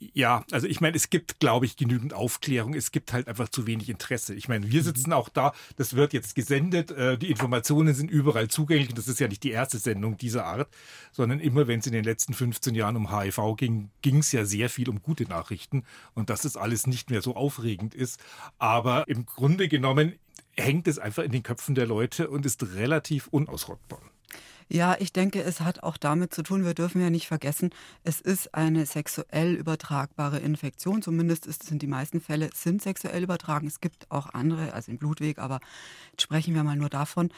Ja, 0.01 0.45
also 0.51 0.67
ich 0.67 0.81
meine, 0.81 0.97
es 0.97 1.11
gibt, 1.11 1.41
glaube 1.41 1.67
ich, 1.67 1.77
genügend 1.77 2.15
Aufklärung. 2.15 2.73
Es 2.73 2.91
gibt 2.91 3.13
halt 3.13 3.29
einfach 3.29 3.51
zu 3.51 3.67
wenig 3.67 3.91
Interesse. 3.91 4.35
Ich 4.35 4.49
meine, 4.49 4.71
wir 4.71 4.83
sitzen 4.83 5.13
auch 5.13 5.29
da, 5.29 5.53
das 5.77 5.95
wird 5.95 6.15
jetzt 6.15 6.35
gesendet, 6.35 6.91
äh, 6.91 7.19
die 7.19 7.31
Informationen 7.31 7.93
sind 7.93 8.11
überall 8.11 8.49
zugänglich. 8.49 8.89
Und 8.89 8.97
das 8.97 9.09
ist 9.09 9.21
ja 9.21 9.29
nicht 9.29 9.43
die 9.45 9.51
erste 9.51 9.77
Sendung 9.77 10.17
dieser 10.17 10.47
Art, 10.47 10.71
sondern 11.13 11.39
immer, 11.39 11.69
wenn 11.69 11.81
es 11.81 11.87
in 11.87 11.93
den 11.93 12.05
letzten 12.05 12.33
15 12.33 12.75
Jahren 12.75 12.97
um 12.97 13.15
HIV 13.15 13.57
ging, 13.59 13.91
ging 14.01 14.19
es 14.19 14.33
ja 14.33 14.47
sehr 14.47 14.71
viel 14.71 14.89
um 14.89 15.03
gute 15.03 15.25
Nachrichten 15.25 15.85
und 16.15 16.31
dass 16.31 16.43
das 16.43 16.57
alles 16.57 16.87
nicht 16.87 17.11
mehr 17.11 17.21
so 17.21 17.37
aufregend 17.37 17.95
ist. 17.95 18.21
Aber 18.59 19.07
im 19.07 19.27
Grunde 19.27 19.69
genommen 19.69 20.15
hängt 20.57 20.89
es 20.89 20.99
einfach 20.99 21.25
in 21.25 21.33
den 21.33 21.43
Köpfen 21.43 21.75
der 21.75 21.87
Leute 21.87 22.31
und 22.31 22.47
ist 22.47 22.63
relativ 22.75 23.27
unausrottbar. 23.29 24.01
Ja, 24.73 24.97
ich 25.01 25.13
denke, 25.13 25.43
es 25.43 25.61
hat 25.61 25.83
auch 25.83 25.97
damit 25.97 26.33
zu 26.33 26.45
tun, 26.45 26.65
wir 26.65 26.75
dürfen 26.75 27.01
ja 27.01 27.11
nicht 27.11 27.27
vergessen, 27.27 27.71
es 28.05 28.21
ist 28.21 28.55
eine 28.55 28.87
sexuell 28.87 29.55
übertragbare 29.55 30.39
Infektion. 30.39 31.03
Zumindest 31.03 31.45
ist, 31.47 31.65
sind 31.65 31.83
die 31.83 31.89
meisten 31.89 32.21
Fälle 32.21 32.51
sind 32.55 32.81
sexuell 32.81 33.25
übertragen. 33.25 33.67
Es 33.67 33.81
gibt 33.81 34.09
auch 34.13 34.33
andere, 34.33 34.73
also 34.73 34.93
im 34.93 34.99
Blutweg, 34.99 35.41
aber 35.41 35.59
sprechen 36.17 36.55
wir 36.55 36.63
mal 36.63 36.77
nur 36.77 36.89
davon. 36.89 37.31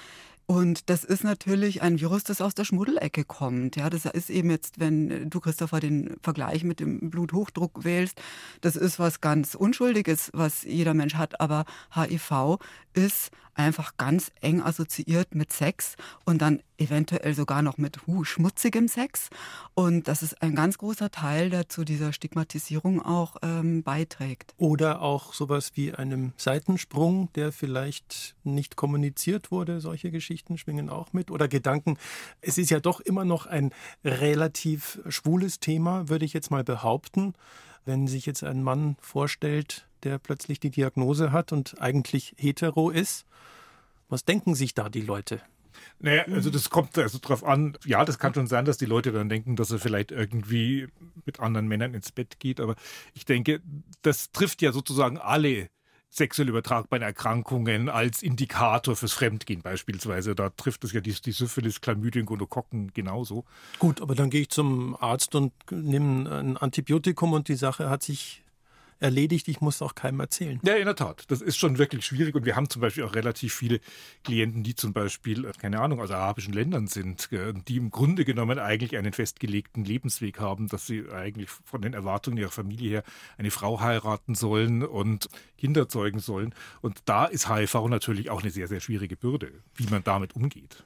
Und 0.44 0.90
das 0.90 1.04
ist 1.04 1.24
natürlich 1.24 1.80
ein 1.80 1.98
Virus, 2.00 2.24
das 2.24 2.42
aus 2.42 2.54
der 2.54 2.64
Schmuddelecke 2.64 3.24
kommt. 3.24 3.76
Ja, 3.76 3.88
das 3.88 4.04
ist 4.04 4.28
eben 4.28 4.50
jetzt, 4.50 4.78
wenn 4.78 5.30
du, 5.30 5.40
Christopher, 5.40 5.80
den 5.80 6.16
Vergleich 6.22 6.64
mit 6.64 6.80
dem 6.80 7.08
Bluthochdruck 7.08 7.84
wählst, 7.84 8.20
das 8.60 8.76
ist 8.76 8.98
was 8.98 9.22
ganz 9.22 9.54
Unschuldiges, 9.54 10.30
was 10.34 10.64
jeder 10.64 10.92
Mensch 10.92 11.14
hat. 11.14 11.40
Aber 11.40 11.64
HIV 11.94 12.58
ist 12.92 13.30
einfach 13.54 13.96
ganz 13.96 14.32
eng 14.40 14.62
assoziiert 14.62 15.34
mit 15.34 15.52
Sex 15.52 15.96
und 16.24 16.42
dann 16.42 16.62
eventuell 16.78 17.34
sogar 17.34 17.62
noch 17.62 17.78
mit 17.78 18.06
hu, 18.06 18.24
schmutzigem 18.24 18.88
Sex. 18.88 19.28
Und 19.74 20.08
das 20.08 20.22
ist 20.22 20.42
ein 20.42 20.54
ganz 20.54 20.78
großer 20.78 21.10
Teil, 21.10 21.50
der 21.50 21.68
zu 21.68 21.84
dieser 21.84 22.12
Stigmatisierung 22.12 23.00
auch 23.02 23.36
ähm, 23.42 23.82
beiträgt. 23.82 24.54
Oder 24.56 25.02
auch 25.02 25.32
sowas 25.32 25.72
wie 25.74 25.94
einem 25.94 26.32
Seitensprung, 26.36 27.32
der 27.34 27.52
vielleicht 27.52 28.34
nicht 28.42 28.76
kommuniziert 28.76 29.50
wurde. 29.50 29.80
Solche 29.80 30.10
Geschichten 30.10 30.58
schwingen 30.58 30.90
auch 30.90 31.12
mit. 31.12 31.30
Oder 31.30 31.48
Gedanken. 31.48 31.98
Es 32.40 32.58
ist 32.58 32.70
ja 32.70 32.80
doch 32.80 33.00
immer 33.00 33.24
noch 33.24 33.46
ein 33.46 33.70
relativ 34.04 35.00
schwules 35.08 35.60
Thema, 35.60 36.08
würde 36.08 36.24
ich 36.24 36.32
jetzt 36.32 36.50
mal 36.50 36.64
behaupten. 36.64 37.34
Wenn 37.84 38.06
sich 38.06 38.26
jetzt 38.26 38.44
ein 38.44 38.62
Mann 38.62 38.96
vorstellt, 39.00 39.88
der 40.04 40.18
plötzlich 40.18 40.60
die 40.60 40.70
Diagnose 40.70 41.32
hat 41.32 41.52
und 41.52 41.80
eigentlich 41.80 42.34
hetero 42.36 42.90
ist, 42.90 43.26
was 44.08 44.24
denken 44.24 44.54
sich 44.54 44.74
da 44.74 44.88
die 44.88 45.00
Leute? 45.00 45.40
Naja, 45.98 46.24
also 46.24 46.50
das 46.50 46.70
kommt 46.70 46.98
also 46.98 47.18
drauf 47.20 47.44
an. 47.44 47.76
Ja, 47.84 48.04
das 48.04 48.18
kann 48.18 48.34
schon 48.34 48.46
sein, 48.46 48.64
dass 48.64 48.76
die 48.76 48.86
Leute 48.86 49.12
dann 49.12 49.28
denken, 49.28 49.56
dass 49.56 49.70
er 49.70 49.78
vielleicht 49.78 50.10
irgendwie 50.10 50.88
mit 51.24 51.40
anderen 51.40 51.66
Männern 51.68 51.94
ins 51.94 52.12
Bett 52.12 52.38
geht. 52.40 52.60
Aber 52.60 52.74
ich 53.14 53.24
denke, 53.24 53.62
das 54.02 54.32
trifft 54.32 54.62
ja 54.62 54.72
sozusagen 54.72 55.18
alle 55.18 55.68
sexuell 56.10 56.50
übertragbaren 56.50 57.02
Erkrankungen 57.02 57.88
als 57.88 58.22
Indikator 58.22 58.96
fürs 58.96 59.14
Fremdgehen 59.14 59.62
beispielsweise. 59.62 60.34
Da 60.34 60.50
trifft 60.50 60.84
es 60.84 60.92
ja 60.92 61.00
die, 61.00 61.14
die 61.14 61.32
Syphilis, 61.32 61.80
Chlamydien, 61.80 62.26
Gonokokken 62.26 62.92
genauso. 62.92 63.44
Gut, 63.78 64.02
aber 64.02 64.14
dann 64.14 64.28
gehe 64.28 64.42
ich 64.42 64.50
zum 64.50 64.94
Arzt 65.00 65.34
und 65.34 65.52
nehme 65.70 66.30
ein 66.30 66.56
Antibiotikum 66.58 67.32
und 67.32 67.48
die 67.48 67.54
Sache 67.54 67.88
hat 67.88 68.02
sich 68.02 68.41
erledigt. 69.02 69.48
Ich 69.48 69.60
muss 69.60 69.82
auch 69.82 69.94
keinem 69.94 70.20
erzählen. 70.20 70.60
Ja, 70.64 70.74
in 70.74 70.86
der 70.86 70.96
Tat. 70.96 71.24
Das 71.28 71.40
ist 71.40 71.56
schon 71.56 71.78
wirklich 71.78 72.06
schwierig. 72.06 72.34
Und 72.34 72.44
wir 72.44 72.56
haben 72.56 72.70
zum 72.70 72.80
Beispiel 72.80 73.04
auch 73.04 73.14
relativ 73.14 73.54
viele 73.54 73.80
Klienten, 74.24 74.62
die 74.62 74.74
zum 74.74 74.92
Beispiel, 74.92 75.44
äh, 75.44 75.52
keine 75.58 75.80
Ahnung, 75.80 76.00
aus 76.00 76.10
arabischen 76.10 76.52
Ländern 76.52 76.86
sind, 76.86 77.30
die 77.68 77.76
im 77.76 77.90
Grunde 77.90 78.24
genommen 78.24 78.58
eigentlich 78.58 78.96
einen 78.96 79.12
festgelegten 79.12 79.84
Lebensweg 79.84 80.38
haben, 80.38 80.68
dass 80.68 80.86
sie 80.86 81.04
eigentlich 81.10 81.50
von 81.50 81.82
den 81.82 81.94
Erwartungen 81.94 82.38
ihrer 82.38 82.50
Familie 82.50 82.90
her 82.90 83.04
eine 83.38 83.50
Frau 83.50 83.80
heiraten 83.80 84.34
sollen 84.34 84.82
und 84.82 85.28
Kinder 85.58 85.88
zeugen 85.88 86.20
sollen. 86.20 86.54
Und 86.80 87.02
da 87.06 87.24
ist 87.26 87.48
HIV 87.48 87.74
natürlich 87.88 88.30
auch 88.30 88.42
eine 88.42 88.50
sehr, 88.50 88.68
sehr 88.68 88.80
schwierige 88.80 89.16
Bürde, 89.16 89.52
wie 89.74 89.86
man 89.86 90.04
damit 90.04 90.34
umgeht. 90.36 90.84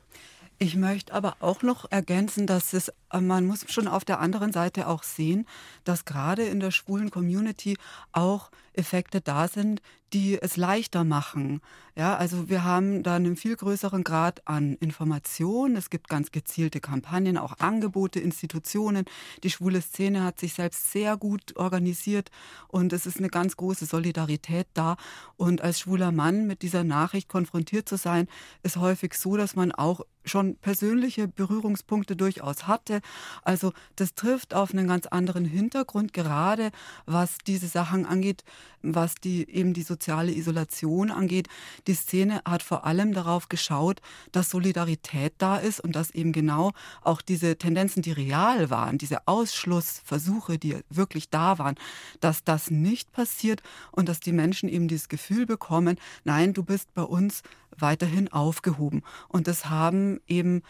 Ich 0.59 0.75
möchte 0.75 1.13
aber 1.13 1.37
auch 1.41 1.63
noch 1.63 1.91
ergänzen, 1.91 2.47
dass 2.47 2.73
es, 2.73 2.89
äh, 3.13 3.21
man 3.21 3.47
muss 3.47 3.71
schon 3.71 3.89
auf 3.89 4.07
der 4.07 4.21
anderen 4.21 4.53
Seite 4.53 4.89
auch 4.89 5.03
sehen, 5.03 5.47
dass 5.85 6.07
gerade 6.07 6.45
in 6.45 6.61
der 6.61 6.71
schwulen 6.71 7.11
Community 7.11 7.77
auch 8.13 8.51
Effekte 8.77 9.21
da 9.21 9.49
sind, 9.49 9.81
die 10.13 10.41
es 10.41 10.57
leichter 10.57 11.05
machen. 11.05 11.61
Ja, 11.97 12.17
also 12.17 12.49
wir 12.49 12.63
haben 12.63 13.03
da 13.03 13.17
einen 13.17 13.37
viel 13.37 13.57
größeren 13.57 14.05
Grad 14.05 14.47
an 14.47 14.75
Information. 14.77 15.77
Es 15.77 15.91
gibt 15.91 16.09
ganz 16.09 16.31
gezielte 16.31 16.81
Kampagnen, 16.81 17.39
auch 17.39 17.59
Angebote, 17.59 18.21
Institutionen. 18.21 19.05
Die 19.43 19.51
schwule 19.51 19.81
Szene 19.81 20.23
hat 20.23 20.39
sich 20.39 20.55
selbst 20.55 20.93
sehr 20.93 21.17
gut 21.17 21.57
organisiert 21.57 22.31
und 22.69 22.93
es 22.93 23.07
ist 23.07 23.19
eine 23.19 23.29
ganz 23.29 23.57
große 23.57 23.87
Solidarität 23.87 24.69
da. 24.75 24.97
Und 25.37 25.63
als 25.63 25.81
schwuler 25.81 26.13
Mann 26.13 26.47
mit 26.47 26.63
dieser 26.63 26.85
Nachricht 26.85 27.29
konfrontiert 27.29 27.89
zu 27.89 27.97
sein, 27.97 28.29
ist 28.63 28.77
häufig 28.77 29.15
so, 29.15 29.37
dass 29.37 29.57
man 29.57 29.73
auch 29.73 30.03
schon 30.25 30.57
persönliche 30.57 31.29
Berührungspunkte 31.29 32.17
durchaus 32.17 32.67
hatte. 32.67 33.01
Also 33.43 33.73
das 33.97 34.15
trifft 34.15 34.55
auf 34.55 34.73
einen 34.73 34.89
ganz 34.89 35.07
anderen 35.07 35.45
Hintergrund, 35.45 36.13
gerade 36.13 36.71
was 37.07 37.39
diese 37.47 37.69
Sachen 37.69 38.07
angeht, 38.07 38.45
was 38.83 39.15
die 39.17 39.49
eben 39.51 39.75
die 39.75 39.83
soziale 39.83 40.33
Isolation 40.33 41.11
angeht. 41.11 41.49
Die 41.87 41.95
Szene 41.95 42.41
hat 42.45 42.63
vor 42.63 42.85
allem 42.85 43.13
darauf 43.13 43.49
geschaut, 43.49 44.01
dass 44.33 44.51
Solidarität 44.51 45.35
da 45.39 45.57
ist 45.57 45.81
und 45.81 45.97
dass 45.97 46.11
eben 46.11 46.33
genau 46.33 46.73
auch 47.03 47.23
diese 47.23 47.57
Tendenzen, 47.57 48.03
die 48.03 48.13
real 48.13 48.71
waren, 48.71 48.99
diese 48.99 49.27
Ausschlussversuche, 49.27 50.59
die 50.59 50.77
wirklich 50.89 51.31
da 51.31 51.59
waren, 51.59 51.77
dass 52.21 52.45
das 52.45 52.71
nicht 52.71 53.13
passiert 53.13 53.63
und 53.93 54.09
dass 54.09 54.21
die 54.21 54.33
Menschen 54.33 54.69
eben 54.69 54.89
dieses 54.89 55.09
Gefühl 55.09 55.47
bekommen, 55.47 55.99
nein, 56.25 56.53
du 56.53 56.63
bist 56.63 56.93
bei 56.95 57.03
uns 57.03 57.43
weiterhin 57.79 58.33
aufgehoben. 58.33 59.03
Und 59.29 59.47
das 59.49 59.69
haben 59.69 60.21
eben 60.27 60.63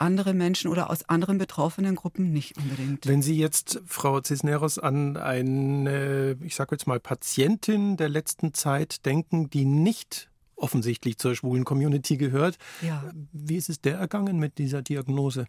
andere 0.00 0.34
Menschen 0.34 0.70
oder 0.70 0.90
aus 0.90 1.08
anderen 1.08 1.38
betroffenen 1.38 1.96
Gruppen 1.96 2.32
nicht 2.32 2.56
unbedingt. 2.58 3.06
Wenn 3.06 3.22
Sie 3.22 3.36
jetzt, 3.36 3.80
Frau 3.86 4.20
Cisneros, 4.22 4.78
an 4.78 5.16
eine, 5.16 6.36
ich 6.42 6.54
sage 6.54 6.74
jetzt 6.74 6.86
mal, 6.86 7.00
Patientin 7.00 7.96
der 7.96 8.08
letzten 8.08 8.54
Zeit 8.54 9.04
denken, 9.06 9.50
die 9.50 9.64
nicht 9.64 10.30
offensichtlich 10.56 11.18
zur 11.18 11.34
schwulen 11.34 11.64
Community 11.64 12.16
gehört, 12.16 12.56
ja. 12.80 13.04
wie 13.32 13.56
ist 13.56 13.68
es 13.68 13.80
der 13.80 13.98
ergangen 13.98 14.38
mit 14.38 14.58
dieser 14.58 14.82
Diagnose? 14.82 15.46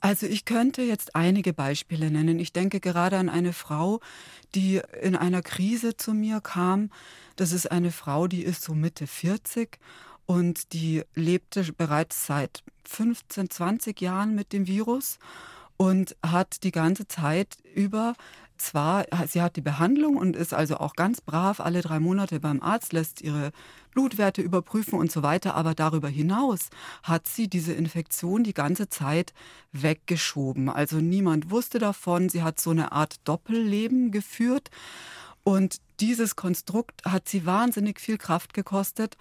Also 0.00 0.26
ich 0.26 0.44
könnte 0.44 0.82
jetzt 0.82 1.14
einige 1.14 1.52
Beispiele 1.52 2.10
nennen. 2.10 2.38
Ich 2.38 2.52
denke 2.52 2.80
gerade 2.80 3.16
an 3.16 3.28
eine 3.28 3.52
Frau, 3.52 4.00
die 4.54 4.80
in 5.00 5.16
einer 5.16 5.42
Krise 5.42 5.96
zu 5.96 6.12
mir 6.12 6.40
kam. 6.40 6.90
Das 7.36 7.52
ist 7.52 7.70
eine 7.70 7.92
Frau, 7.92 8.26
die 8.26 8.42
ist 8.42 8.62
so 8.62 8.74
Mitte 8.74 9.06
40 9.06 9.78
und 10.26 10.72
die 10.72 11.02
lebte 11.14 11.72
bereits 11.72 12.26
seit 12.26 12.62
15, 12.84 13.50
20 13.50 14.00
Jahren 14.00 14.34
mit 14.34 14.52
dem 14.52 14.66
Virus 14.66 15.18
und 15.76 16.16
hat 16.24 16.62
die 16.62 16.72
ganze 16.72 17.06
Zeit 17.06 17.56
über 17.74 18.14
zwar, 18.58 19.04
sie 19.26 19.42
hat 19.42 19.56
die 19.56 19.62
Behandlung 19.62 20.16
und 20.16 20.34
ist 20.34 20.54
also 20.54 20.78
auch 20.78 20.94
ganz 20.94 21.20
brav 21.20 21.60
alle 21.60 21.82
drei 21.82 22.00
Monate 22.00 22.40
beim 22.40 22.62
Arzt, 22.62 22.92
lässt 22.92 23.20
ihre 23.20 23.52
Blutwerte 23.92 24.42
überprüfen 24.42 24.98
und 24.98 25.10
so 25.10 25.22
weiter, 25.22 25.54
aber 25.54 25.74
darüber 25.74 26.08
hinaus 26.08 26.70
hat 27.02 27.28
sie 27.28 27.48
diese 27.48 27.72
Infektion 27.72 28.44
die 28.44 28.54
ganze 28.54 28.88
Zeit 28.88 29.32
weggeschoben. 29.72 30.68
Also 30.68 30.98
niemand 30.98 31.50
wusste 31.50 31.78
davon, 31.78 32.28
sie 32.28 32.42
hat 32.42 32.60
so 32.60 32.70
eine 32.70 32.92
Art 32.92 33.16
Doppelleben 33.24 34.10
geführt 34.10 34.70
und 35.48 35.80
dieses 36.00 36.34
Konstrukt 36.34 37.04
hat 37.04 37.28
sie 37.28 37.46
wahnsinnig 37.46 38.00
viel 38.00 38.18
Kraft 38.18 38.52
gekostet 38.52 39.16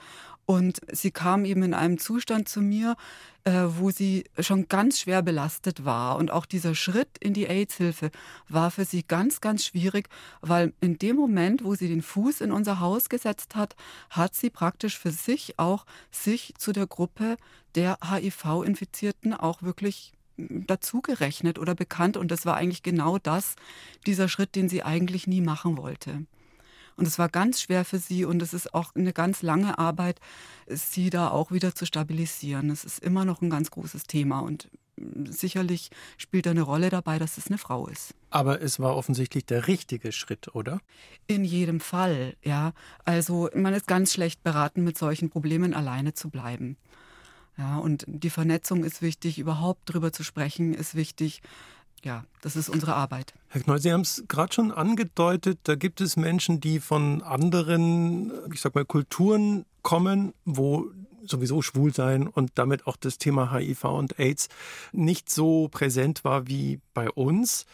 und 0.48 0.80
sie 0.92 1.12
kam 1.12 1.46
eben 1.46 1.62
in 1.62 1.76
einem 1.76 2.00
Zustand 2.00 2.50
zu 2.50 2.62
mir, 2.62 2.96
äh, 3.44 3.66
wo 3.68 3.92
sie 3.92 4.24
schon 4.40 4.68
ganz 4.68 5.00
schwer 5.00 5.22
belastet 5.22 5.86
war. 5.86 6.18
Und 6.18 6.32
auch 6.32 6.48
dieser 6.48 6.74
Schritt 6.74 7.20
in 7.20 7.36
die 7.36 7.46
AIDS-Hilfe 7.46 8.10
war 8.50 8.72
für 8.72 8.86
sie 8.86 9.04
ganz, 9.04 9.40
ganz 9.40 9.66
schwierig, 9.66 10.10
weil 10.42 10.74
in 10.82 10.98
dem 10.98 11.16
Moment, 11.16 11.64
wo 11.64 11.76
sie 11.76 11.90
den 11.90 12.02
Fuß 12.02 12.42
in 12.42 12.52
unser 12.52 12.80
Haus 12.80 13.10
gesetzt 13.10 13.54
hat, 13.54 13.76
hat 14.10 14.34
sie 14.34 14.50
praktisch 14.50 14.98
für 14.98 15.12
sich 15.12 15.60
auch 15.60 15.86
sich 16.10 16.56
zu 16.58 16.72
der 16.72 16.88
Gruppe 16.88 17.38
der 17.76 18.00
HIV-Infizierten 18.04 19.36
auch 19.36 19.62
wirklich 19.62 20.15
dazugerechnet 20.38 21.60
oder 21.60 21.76
bekannt. 21.76 22.18
Und 22.18 22.32
das 22.32 22.46
war 22.46 22.56
eigentlich 22.56 22.84
genau 22.84 23.18
das, 23.18 23.56
dieser 24.06 24.28
Schritt, 24.28 24.56
den 24.56 24.70
sie 24.70 24.84
eigentlich 24.84 25.28
nie 25.28 25.42
machen 25.42 25.78
wollte. 25.78 26.26
Und 26.98 27.08
es 27.08 27.20
war 27.20 27.30
ganz 27.30 27.62
schwer 27.62 27.84
für 27.84 27.98
sie 27.98 28.24
und 28.24 28.42
es 28.42 28.54
ist 28.54 28.74
auch 28.74 28.96
eine 28.96 29.12
ganz 29.12 29.42
lange 29.42 29.78
Arbeit, 29.78 30.20
sie 30.68 31.10
da 31.10 31.30
auch 31.30 31.52
wieder 31.52 31.76
zu 31.76 31.86
stabilisieren. 31.86 32.70
Es 32.70 32.86
ist 32.86 33.00
immer 33.00 33.26
noch 33.26 33.42
ein 33.42 33.50
ganz 33.50 33.70
großes 33.70 34.04
Thema 34.04 34.40
und 34.40 34.70
sicherlich 35.30 35.90
spielt 36.18 36.46
da 36.46 36.52
eine 36.52 36.62
Rolle 36.62 36.90
dabei, 36.90 37.20
dass 37.20 37.38
es 37.38 37.48
eine 37.48 37.58
Frau 37.58 37.88
ist. 37.88 38.14
Aber 38.30 38.62
es 38.62 38.80
war 38.80 38.96
offensichtlich 38.96 39.46
der 39.46 39.68
richtige 39.68 40.14
Schritt, 40.14 40.56
oder? 40.56 40.80
In 41.28 41.44
jedem 41.44 41.82
Fall, 41.82 42.36
ja. 42.44 42.72
Also 43.04 43.50
man 43.54 43.74
ist 43.74 43.88
ganz 43.88 44.14
schlecht 44.14 44.42
beraten, 44.44 44.84
mit 44.84 44.98
solchen 44.98 45.30
Problemen 45.30 45.74
alleine 45.74 46.14
zu 46.14 46.30
bleiben. 46.30 46.78
Ja, 47.58 47.78
und 47.78 48.04
die 48.08 48.30
Vernetzung 48.30 48.84
ist 48.84 49.02
wichtig, 49.02 49.40
überhaupt 49.40 49.82
drüber 49.86 50.12
zu 50.12 50.24
sprechen 50.24 50.74
ist 50.74 50.96
wichtig 50.96 51.42
ja, 52.06 52.24
das 52.42 52.56
ist 52.56 52.70
unsere 52.70 52.96
Arbeit. 52.96 53.34
Herr 53.48 53.62
Knoll, 53.62 53.80
Sie 53.80 53.92
haben 53.92 54.02
es 54.02 54.24
gerade 54.28 54.54
schon 54.54 54.72
angedeutet, 54.72 55.60
da 55.64 55.74
gibt 55.74 56.02
es 56.02 56.16
Menschen, 56.16 56.62
die 56.62 56.80
von 56.80 57.24
anderen, 57.24 58.32
ich 58.54 58.62
sag 58.62 58.76
mal, 58.76 58.86
Kulturen 58.86 59.66
kommen, 59.82 60.34
wo 60.46 60.92
sowieso 61.24 61.64
schwul 61.64 61.94
sein 61.94 62.28
und 62.28 62.52
damit 62.56 62.86
auch 62.86 62.96
das 62.96 63.18
Thema 63.18 63.52
HIV 63.52 63.86
und 63.86 64.20
AIDS 64.20 64.50
nicht 64.92 65.32
so 65.32 65.68
präsent 65.70 66.24
war 66.24 66.48
wie 66.48 66.80
bei 66.94 67.10
uns 67.10 67.66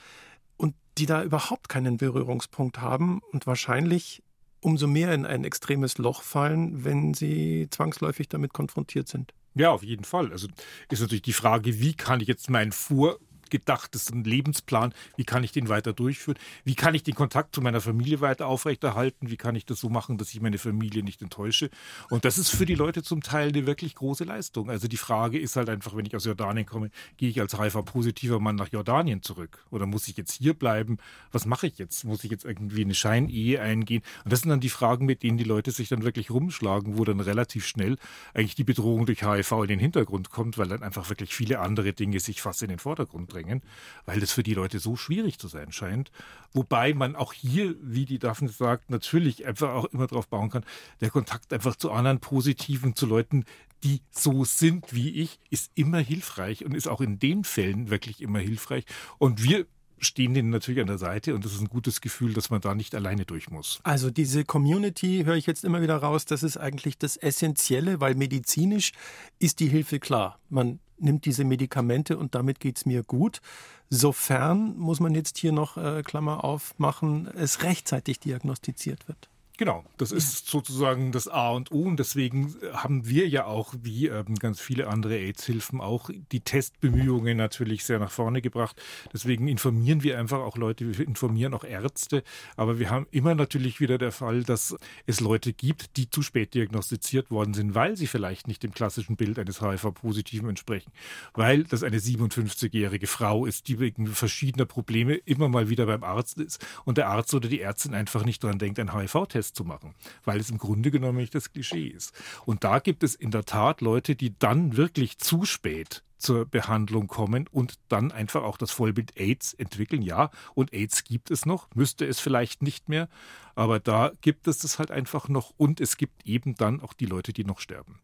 und 0.56 0.76
die 0.98 1.06
da 1.06 1.22
überhaupt 1.22 1.68
keinen 1.68 1.98
Berührungspunkt 1.98 2.80
haben 2.80 3.20
und 3.34 3.46
wahrscheinlich 3.46 4.24
umso 4.62 4.88
mehr 4.88 5.14
in 5.14 5.26
ein 5.26 5.44
extremes 5.44 5.98
Loch 5.98 6.22
fallen, 6.22 6.86
wenn 6.86 7.14
sie 7.14 7.68
zwangsläufig 7.70 8.30
damit 8.30 8.54
konfrontiert 8.54 9.10
sind. 9.10 9.34
Ja, 9.54 9.72
auf 9.72 9.84
jeden 9.84 10.06
Fall. 10.06 10.32
Also 10.32 10.48
ist 10.90 11.02
natürlich 11.02 11.24
die 11.24 11.34
Frage, 11.34 11.80
wie 11.80 11.94
kann 11.94 12.22
ich 12.22 12.28
jetzt 12.28 12.50
meinen 12.50 12.72
Vor 12.72 13.20
ein 13.54 14.24
Lebensplan, 14.24 14.94
wie 15.18 15.24
kann 15.24 15.44
ich 15.44 15.52
den 15.52 15.70
weiter 15.70 15.94
durchführen, 15.94 16.38
wie 16.64 16.76
kann 16.76 16.96
ich 16.96 17.04
den 17.04 17.16
Kontakt 17.16 17.56
zu 17.56 17.62
meiner 17.62 17.82
Familie 17.82 18.22
weiter 18.22 18.48
aufrechterhalten, 18.48 19.30
wie 19.30 19.38
kann 19.38 19.56
ich 19.56 19.66
das 19.66 19.80
so 19.80 19.90
machen, 19.90 20.18
dass 20.18 20.34
ich 20.34 20.42
meine 20.42 20.58
Familie 20.58 21.04
nicht 21.04 21.22
enttäusche. 21.22 21.70
Und 22.10 22.26
das 22.26 22.38
ist 22.38 22.50
für 22.50 22.66
die 22.66 22.76
Leute 22.76 23.04
zum 23.04 23.22
Teil 23.22 23.50
eine 23.50 23.66
wirklich 23.66 23.96
große 23.96 24.24
Leistung. 24.24 24.70
Also 24.70 24.88
die 24.88 24.98
Frage 24.98 25.40
ist 25.40 25.56
halt 25.56 25.70
einfach, 25.70 25.96
wenn 25.96 26.06
ich 26.06 26.16
aus 26.16 26.26
Jordanien 26.26 26.66
komme, 26.66 26.92
gehe 27.18 27.30
ich 27.30 27.40
als 27.40 27.58
HIV-positiver 27.60 28.40
Mann 28.40 28.56
nach 28.56 28.70
Jordanien 28.72 29.22
zurück 29.22 29.66
oder 29.70 29.86
muss 29.86 30.08
ich 30.08 30.18
jetzt 30.18 30.34
hier 30.34 30.54
bleiben? 30.54 30.98
Was 31.32 31.46
mache 31.46 31.68
ich 31.68 31.78
jetzt? 31.78 32.04
Muss 32.04 32.24
ich 32.24 32.32
jetzt 32.32 32.46
irgendwie 32.46 32.82
eine 32.82 32.94
Scheinehe 32.94 33.62
eingehen? 33.62 34.04
Und 34.24 34.32
das 34.32 34.42
sind 34.42 34.50
dann 34.50 34.60
die 34.60 34.70
Fragen, 34.70 35.06
mit 35.06 35.24
denen 35.24 35.38
die 35.38 35.44
Leute 35.44 35.72
sich 35.72 35.90
dann 35.90 36.04
wirklich 36.04 36.32
rumschlagen, 36.32 36.98
wo 36.98 37.06
dann 37.06 37.20
relativ 37.20 37.66
schnell 37.66 37.98
eigentlich 38.34 38.56
die 38.56 38.64
Bedrohung 38.64 39.06
durch 39.06 39.24
HIV 39.24 39.52
in 39.64 39.68
den 39.68 39.80
Hintergrund 39.80 40.30
kommt, 40.30 40.58
weil 40.58 40.68
dann 40.68 40.84
einfach 40.84 41.10
wirklich 41.10 41.36
viele 41.36 41.60
andere 41.60 41.94
Dinge 41.94 42.20
sich 42.20 42.42
fast 42.42 42.62
in 42.64 42.70
den 42.70 42.80
Vordergrund 42.80 43.34
drängen 43.34 43.41
bringen, 43.42 43.62
weil 44.06 44.20
das 44.20 44.32
für 44.32 44.44
die 44.44 44.54
Leute 44.54 44.80
so 44.80 44.96
schwierig 44.96 45.40
zu 45.40 45.48
sein 45.48 45.72
scheint. 45.72 46.12
Wobei 46.54 46.94
man 46.94 47.16
auch 47.16 47.34
hier, 47.34 47.76
wie 47.82 48.06
die 48.06 48.20
Daphne 48.20 48.50
sagt, 48.50 48.90
natürlich 48.90 49.46
einfach 49.46 49.70
auch 49.70 49.86
immer 49.86 50.08
darauf 50.08 50.28
bauen 50.28 50.50
kann, 50.50 50.64
der 51.00 51.10
Kontakt 51.10 51.54
einfach 51.54 51.76
zu 51.76 51.92
anderen 51.92 52.20
Positiven, 52.20 52.96
zu 52.96 53.06
Leuten, 53.06 53.46
die 53.84 54.02
so 54.12 54.46
sind 54.46 54.94
wie 54.94 55.10
ich, 55.10 55.40
ist 55.50 55.72
immer 55.76 56.00
hilfreich 56.00 56.66
und 56.66 56.76
ist 56.76 56.88
auch 56.88 57.02
in 57.02 57.20
den 57.20 57.44
Fällen 57.44 57.90
wirklich 57.90 58.22
immer 58.22 58.40
hilfreich. 58.40 58.86
Und 59.18 59.44
wir 59.44 59.66
stehen 59.98 60.34
denen 60.34 60.50
natürlich 60.50 60.82
an 60.82 60.88
der 60.88 60.98
Seite 60.98 61.36
und 61.36 61.46
das 61.46 61.54
ist 61.54 61.62
ein 61.62 61.68
gutes 61.68 62.02
Gefühl, 62.02 62.34
dass 62.34 62.50
man 62.50 62.60
da 62.60 62.74
nicht 62.74 62.96
alleine 62.96 63.26
durch 63.26 63.50
muss. 63.50 63.80
Also 63.84 64.10
diese 64.10 64.46
Community 64.46 65.24
höre 65.26 65.36
ich 65.36 65.46
jetzt 65.46 65.64
immer 65.64 65.82
wieder 65.82 65.98
raus, 65.98 66.26
das 66.26 66.42
ist 66.42 66.58
eigentlich 66.58 66.98
das 66.98 67.18
Essentielle, 67.18 68.02
weil 68.02 68.16
medizinisch 68.16 68.94
ist 69.38 69.60
die 69.60 69.68
Hilfe 69.68 70.00
klar. 70.00 70.40
Man 70.50 70.80
nimmt 71.02 71.26
diese 71.26 71.44
Medikamente 71.44 72.18
und 72.18 72.36
damit 72.36 72.60
geht 72.60 72.78
es 72.78 72.86
mir 72.86 73.04
gut. 73.04 73.42
Sofern, 73.90 74.78
muss 74.78 75.00
man 75.00 75.14
jetzt 75.16 75.38
hier 75.38 75.52
noch 75.52 75.78
äh, 75.78 76.04
Klammer 76.04 76.44
aufmachen, 76.44 77.28
es 77.36 77.64
rechtzeitig 77.64 78.20
diagnostiziert 78.20 79.08
wird. 79.08 79.30
Genau, 79.58 79.84
das 79.98 80.12
ist 80.12 80.48
sozusagen 80.48 81.12
das 81.12 81.28
A 81.28 81.52
und 81.52 81.72
O 81.72 81.84
und 81.84 81.98
deswegen 81.98 82.56
haben 82.74 83.08
wir 83.08 83.28
ja 83.28 83.46
auch, 83.46 83.76
wie 83.84 84.08
ähm, 84.08 84.34
ganz 84.40 84.60
viele 84.60 84.88
andere 84.88 85.18
AIDS-Hilfen, 85.18 85.82
auch 85.82 86.10
die 86.32 86.40
Testbemühungen 86.40 87.38
natürlich 87.38 87.84
sehr 87.84 88.00
nach 88.00 88.10
vorne 88.10 88.42
gebracht. 88.42 88.82
Deswegen 89.14 89.48
informieren 89.48 90.02
wir 90.02 90.18
einfach 90.18 90.40
auch 90.40 90.58
Leute, 90.58 90.98
wir 90.98 91.06
informieren 91.06 91.54
auch 91.54 91.64
Ärzte, 91.64 92.24
aber 92.56 92.80
wir 92.80 92.90
haben 92.90 93.06
immer 93.12 93.36
natürlich 93.36 93.80
wieder 93.80 93.98
der 93.98 94.12
Fall, 94.12 94.44
dass 94.44 94.76
es 95.06 95.20
Leute 95.20 95.54
gibt, 95.54 95.96
die 95.98 96.10
zu 96.10 96.24
spät 96.24 96.56
diagnostiziert 96.56 97.30
worden 97.30 97.54
sind, 97.54 97.76
weil 97.76 97.98
sie 97.98 98.08
vielleicht 98.08 98.48
nicht 98.48 98.64
dem 98.64 98.74
klassischen 98.74 99.16
Bild 99.16 99.38
eines 99.38 99.62
HIV-Positiven 99.62 100.50
entsprechen, 100.50 100.92
weil 101.34 101.66
das 101.66 101.84
eine 101.84 102.00
57-jährige 102.00 103.06
Frau 103.06 103.46
ist, 103.46 103.68
die 103.68 103.80
wegen 103.80 104.08
verschiedener 104.08 104.66
Probleme 104.66 105.16
immer 105.16 105.50
mal 105.50 105.70
wieder 105.70 105.86
beim 105.86 106.04
Arzt 106.04 106.40
ist 106.40 106.66
und 106.86 106.98
der 106.98 107.10
Arzt 107.10 107.34
oder 107.36 107.48
die 107.48 107.62
Ärztin 107.62 107.94
einfach 107.94 108.26
nicht 108.26 108.44
daran 108.44 108.58
denkt, 108.58 108.80
ein 108.80 108.96
HIV-Test 108.96 109.41
festzumachen, 109.42 109.96
weil 110.24 110.40
es 110.40 110.52
im 110.52 110.60
Grunde 110.60 110.92
genommen 110.92 111.18
nicht 111.18 111.34
das 111.34 111.52
Klischee 111.52 111.88
ist. 111.88 112.14
Und 112.46 112.64
da 112.64 112.78
gibt 112.78 113.04
es 113.04 113.16
in 113.16 113.32
der 113.32 113.44
Tat 113.44 113.82
Leute, 113.82 114.16
die 114.16 114.38
dann 114.38 114.78
wirklich 114.78 115.18
zu 115.18 115.46
spät 115.46 116.04
zur 116.20 116.46
Behandlung 116.46 117.08
kommen 117.08 117.48
und 117.52 117.80
dann 117.90 118.12
einfach 118.12 118.44
auch 118.44 118.58
das 118.58 118.70
Vollbild 118.70 119.18
AIDS 119.18 119.56
entwickeln. 119.56 120.04
Ja, 120.04 120.30
und 120.54 120.72
AIDS 120.72 121.04
gibt 121.04 121.32
es 121.32 121.48
noch, 121.48 121.68
müsste 121.74 122.06
es 122.06 122.20
vielleicht 122.20 122.62
nicht 122.62 122.88
mehr, 122.88 123.10
aber 123.56 123.80
da 123.80 124.12
gibt 124.22 124.48
es 124.48 124.60
das 124.60 124.78
halt 124.78 124.92
einfach 124.92 125.28
noch 125.28 125.56
und 125.58 125.82
es 125.82 125.98
gibt 125.98 126.28
eben 126.28 126.54
dann 126.54 126.80
auch 126.80 126.94
die 126.94 127.08
Leute, 127.08 127.34
die 127.34 127.44
noch 127.44 127.60
sterben. 127.60 128.00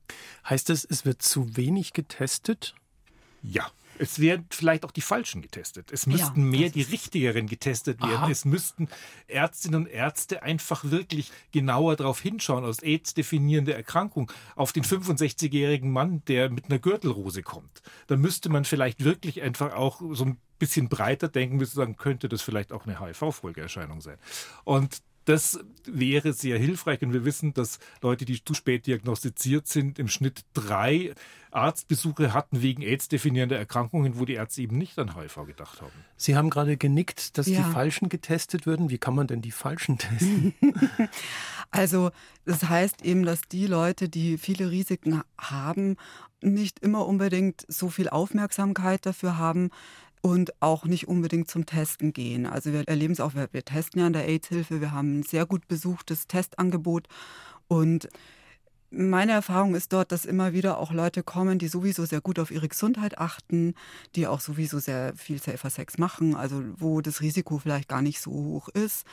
Heißt 0.50 0.72
es, 0.72 0.84
es 0.84 1.06
wird 1.06 1.22
zu 1.22 1.56
wenig 1.56 1.94
getestet? 1.94 2.74
Ja. 3.44 3.70
Es 4.00 4.20
werden 4.20 4.46
vielleicht 4.50 4.86
auch 4.86 4.92
die 4.92 5.02
Falschen 5.02 5.42
getestet. 5.42 5.92
Es 5.92 6.08
müssten 6.08 6.52
ja, 6.52 6.60
mehr 6.60 6.70
die 6.70 6.82
Richtigeren 6.82 7.48
getestet 7.48 8.02
werden. 8.02 8.16
Aha. 8.16 8.30
Es 8.30 8.46
müssten 8.46 8.88
Ärztinnen 9.28 9.84
und 9.84 9.88
Ärzte 9.88 10.44
einfach 10.44 10.84
wirklich 10.86 11.32
genauer 11.52 11.96
darauf 11.96 12.20
hinschauen, 12.20 12.66
aus 12.66 12.80
AIDS 12.80 13.14
definierende 13.14 13.74
Erkrankung, 13.74 14.32
auf 14.56 14.72
den 14.74 14.84
65-jährigen 14.84 15.92
Mann, 15.92 16.22
der 16.28 16.50
mit 16.50 16.66
einer 16.66 16.80
Gürtelrose 16.80 17.44
kommt. 17.44 17.82
Da 18.08 18.16
müsste 18.18 18.50
man 18.50 18.66
vielleicht 18.66 19.04
wirklich 19.04 19.42
einfach 19.42 19.74
auch 19.74 20.02
so 20.12 20.26
ein 20.26 20.38
bisschen 20.60 20.90
breiter 20.90 21.28
denken, 21.28 21.58
müsste 21.58 21.76
sagen, 21.76 21.98
könnte 21.98 22.30
das 22.30 22.42
vielleicht 22.42 22.72
auch 22.72 22.86
eine 22.86 23.00
HIV-Folgeerscheinung 23.00 24.02
sein. 24.02 24.18
Und 24.64 25.02
das 25.28 25.60
wäre 25.84 26.32
sehr 26.32 26.58
hilfreich. 26.58 27.02
Und 27.02 27.12
wir 27.12 27.26
wissen, 27.26 27.54
dass 27.54 27.80
Leute, 28.02 28.24
die 28.24 28.44
zu 28.44 28.54
spät 28.54 28.88
diagnostiziert 28.88 29.68
sind, 29.68 30.00
im 30.00 30.08
Schnitt 30.08 30.46
drei 30.54 31.14
Arztbesuche 31.52 32.34
hatten 32.34 32.62
wegen 32.62 32.82
AIDS-definierender 32.82 33.58
Erkrankungen, 33.58 34.20
wo 34.20 34.26
die 34.26 34.36
Ärzte 34.36 34.62
eben 34.62 34.78
nicht 34.78 34.98
an 35.00 35.16
HIV 35.16 35.46
gedacht 35.46 35.82
haben. 35.82 35.92
Sie 36.16 36.38
haben 36.38 36.50
gerade 36.50 36.78
genickt, 36.78 37.38
dass 37.38 37.48
ja. 37.48 37.58
die 37.58 37.72
Falschen 37.74 38.08
getestet 38.08 38.66
würden. 38.66 38.90
Wie 38.90 38.98
kann 38.98 39.16
man 39.16 39.28
denn 39.28 39.42
die 39.42 39.52
Falschen 39.52 39.98
testen? 39.98 40.54
also 41.72 42.12
das 42.46 42.64
heißt 42.64 43.04
eben, 43.04 43.24
dass 43.24 43.42
die 43.42 43.68
Leute, 43.68 44.08
die 44.08 44.38
viele 44.38 44.72
Risiken 44.72 45.24
haben, 45.38 45.98
nicht 46.42 46.80
immer 46.80 47.06
unbedingt 47.06 47.66
so 47.68 47.90
viel 47.90 48.08
Aufmerksamkeit 48.08 49.06
dafür 49.06 49.38
haben, 49.38 49.72
und 50.22 50.62
auch 50.62 50.86
nicht 50.86 51.08
unbedingt 51.08 51.50
zum 51.50 51.66
Testen 51.66 52.14
gehen. 52.14 52.46
Also 52.46 52.74
wir 52.74 52.88
erleben 52.88 53.14
es 53.14 53.20
auch, 53.20 53.36
wir, 53.36 53.50
wir 53.52 53.64
testen 53.64 54.02
ja 54.02 54.08
an 54.08 54.14
der 54.14 54.28
AIDS-Hilfe, 54.28 54.82
wir 54.82 54.92
haben 54.92 55.20
ein 55.20 55.24
sehr 55.24 55.46
gut 55.46 55.68
besuchtes 55.68 56.28
Testangebot 56.28 57.08
und 57.68 58.10
meine 58.90 59.34
Erfahrung 59.34 59.76
ist 59.76 59.92
dort, 59.92 60.12
dass 60.12 60.26
immer 60.26 60.54
wieder 60.54 60.78
auch 60.78 60.92
Leute 60.94 61.22
kommen, 61.22 61.60
die 61.60 61.68
sowieso 61.68 62.06
sehr 62.06 62.22
gut 62.22 62.40
auf 62.40 62.52
ihre 62.52 62.70
Gesundheit 62.70 63.18
achten, 63.18 63.74
die 64.16 64.28
auch 64.28 64.40
sowieso 64.40 64.80
sehr 64.80 65.14
viel 65.16 65.42
Safer 65.42 65.70
Sex 65.70 65.98
machen, 65.98 66.36
also 66.36 66.64
wo 66.78 67.02
das 67.02 67.22
Risiko 67.22 67.58
vielleicht 67.58 67.90
gar 67.90 68.02
nicht 68.02 68.22
so 68.22 68.32
hoch 68.32 68.70
ist. 68.70 69.06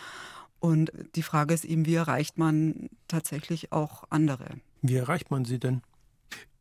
Und 0.60 0.92
die 1.16 1.22
Frage 1.22 1.52
ist 1.54 1.64
eben, 1.64 1.86
wie 1.86 1.96
erreicht 1.96 2.38
man 2.38 2.88
tatsächlich 3.08 3.72
auch 3.72 4.04
andere? 4.10 4.46
Wie 4.80 4.94
erreicht 4.94 5.30
man 5.30 5.44
sie 5.44 5.58
denn? 5.58 5.82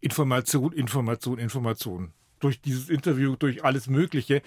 Information, 0.02 0.74
Information, 0.74 1.38
Information 1.38 2.14
durch 2.44 2.62
dieses 2.62 2.90
Interview, 2.90 3.36
durch 3.36 3.64
alles 3.64 3.88
Mögliche. 3.88 4.42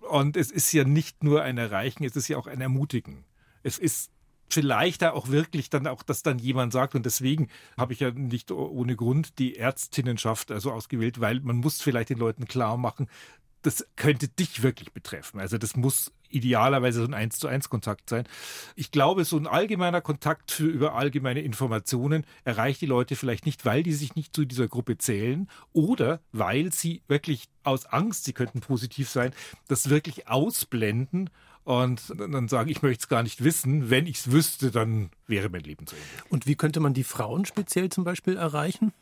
Und 0.00 0.36
es 0.36 0.50
ist 0.50 0.72
ja 0.72 0.84
nicht 0.84 1.22
nur 1.22 1.42
ein 1.42 1.58
Erreichen, 1.58 2.04
es 2.04 2.16
ist 2.16 2.28
ja 2.28 2.36
auch 2.38 2.46
ein 2.46 2.60
Ermutigen. 2.60 3.24
Es 3.62 3.78
ist 3.78 4.10
vielleicht 4.48 5.02
da 5.02 5.12
auch 5.12 5.28
wirklich 5.28 5.70
dann 5.70 5.86
auch, 5.86 6.02
dass 6.02 6.22
dann 6.22 6.38
jemand 6.38 6.72
sagt, 6.72 6.94
und 6.94 7.06
deswegen 7.06 7.48
habe 7.76 7.92
ich 7.92 8.00
ja 8.00 8.10
nicht 8.10 8.50
ohne 8.50 8.96
Grund 8.96 9.38
die 9.38 9.54
Ärztinnenschaft 9.54 10.50
also 10.50 10.72
ausgewählt, 10.72 11.20
weil 11.20 11.40
man 11.40 11.56
muss 11.56 11.80
vielleicht 11.80 12.10
den 12.10 12.18
Leuten 12.18 12.46
klar 12.46 12.76
machen, 12.76 13.08
das 13.62 13.86
könnte 13.96 14.28
dich 14.28 14.62
wirklich 14.62 14.92
betreffen. 14.92 15.40
Also 15.40 15.56
das 15.56 15.76
muss 15.76 16.12
idealerweise 16.32 17.00
so 17.00 17.06
ein 17.06 17.14
Eins 17.14 17.38
zu 17.38 17.48
eins 17.48 17.68
Kontakt 17.68 18.08
sein. 18.10 18.24
Ich 18.76 18.90
glaube, 18.90 19.24
so 19.24 19.36
ein 19.36 19.46
allgemeiner 19.46 20.00
Kontakt 20.00 20.52
für 20.52 20.66
über 20.66 20.94
allgemeine 20.94 21.40
Informationen 21.40 22.24
erreicht 22.44 22.80
die 22.80 22.86
Leute 22.86 23.16
vielleicht 23.16 23.46
nicht, 23.46 23.64
weil 23.64 23.82
die 23.82 23.92
sich 23.92 24.14
nicht 24.14 24.34
zu 24.34 24.44
dieser 24.44 24.68
Gruppe 24.68 24.98
zählen 24.98 25.48
oder 25.72 26.20
weil 26.32 26.72
sie 26.72 27.02
wirklich 27.08 27.48
aus 27.64 27.86
Angst, 27.86 28.24
sie 28.24 28.32
könnten 28.32 28.60
positiv 28.60 29.08
sein, 29.08 29.32
das 29.68 29.90
wirklich 29.90 30.28
ausblenden 30.28 31.30
und 31.64 32.12
dann 32.18 32.48
sagen, 32.48 32.70
ich 32.70 32.82
möchte 32.82 33.02
es 33.02 33.08
gar 33.08 33.22
nicht 33.22 33.44
wissen. 33.44 33.88
Wenn 33.88 34.06
ich 34.06 34.16
es 34.16 34.32
wüsste, 34.32 34.70
dann 34.70 35.10
wäre 35.26 35.48
mein 35.48 35.62
Leben 35.62 35.86
zu 35.86 35.94
Ende. 35.94 36.08
Und 36.28 36.46
wie 36.46 36.56
könnte 36.56 36.80
man 36.80 36.94
die 36.94 37.04
Frauen 37.04 37.44
speziell 37.44 37.88
zum 37.88 38.04
Beispiel 38.04 38.36
erreichen? 38.36 38.92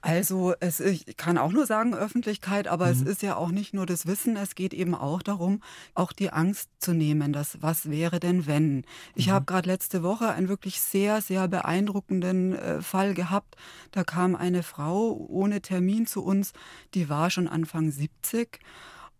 Also 0.00 0.54
es, 0.60 0.78
ich 0.78 1.16
kann 1.16 1.38
auch 1.38 1.50
nur 1.50 1.66
sagen 1.66 1.92
Öffentlichkeit, 1.94 2.68
aber 2.68 2.86
mhm. 2.86 2.92
es 2.92 3.02
ist 3.02 3.22
ja 3.22 3.36
auch 3.36 3.50
nicht 3.50 3.74
nur 3.74 3.84
das 3.84 4.06
Wissen, 4.06 4.36
es 4.36 4.54
geht 4.54 4.72
eben 4.72 4.94
auch 4.94 5.22
darum, 5.22 5.60
auch 5.94 6.12
die 6.12 6.30
Angst 6.30 6.70
zu 6.78 6.92
nehmen, 6.92 7.32
dass 7.32 7.60
was 7.62 7.90
wäre 7.90 8.20
denn 8.20 8.46
wenn. 8.46 8.84
Ich 9.16 9.26
mhm. 9.26 9.32
habe 9.32 9.44
gerade 9.46 9.68
letzte 9.68 10.04
Woche 10.04 10.28
einen 10.28 10.48
wirklich 10.48 10.80
sehr, 10.80 11.20
sehr 11.20 11.48
beeindruckenden 11.48 12.54
äh, 12.54 12.80
Fall 12.80 13.14
gehabt. 13.14 13.56
Da 13.90 14.04
kam 14.04 14.36
eine 14.36 14.62
Frau 14.62 15.26
ohne 15.28 15.60
Termin 15.62 16.06
zu 16.06 16.22
uns, 16.22 16.52
die 16.94 17.08
war 17.08 17.30
schon 17.30 17.48
Anfang 17.48 17.90
70. 17.90 18.60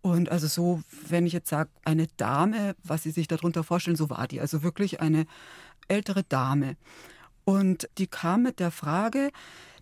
Und 0.01 0.29
also 0.29 0.47
so, 0.47 0.81
wenn 1.07 1.25
ich 1.25 1.33
jetzt 1.33 1.49
sage, 1.49 1.69
eine 1.83 2.07
Dame, 2.15 2.75
was 2.83 3.03
Sie 3.03 3.11
sich 3.11 3.27
darunter 3.27 3.65
vorstellen, 3.65 3.97
so 3.97 4.09
war 4.09 4.29
die. 4.29 4.39
Also 4.39 4.63
wirklich 4.63 5.01
eine 5.01 5.25
ältere 5.89 6.23
Dame. 6.23 6.77
Und 7.43 7.89
die 7.97 8.07
kam 8.07 8.43
mit 8.43 8.59
der 8.59 8.71
Frage, 8.71 9.31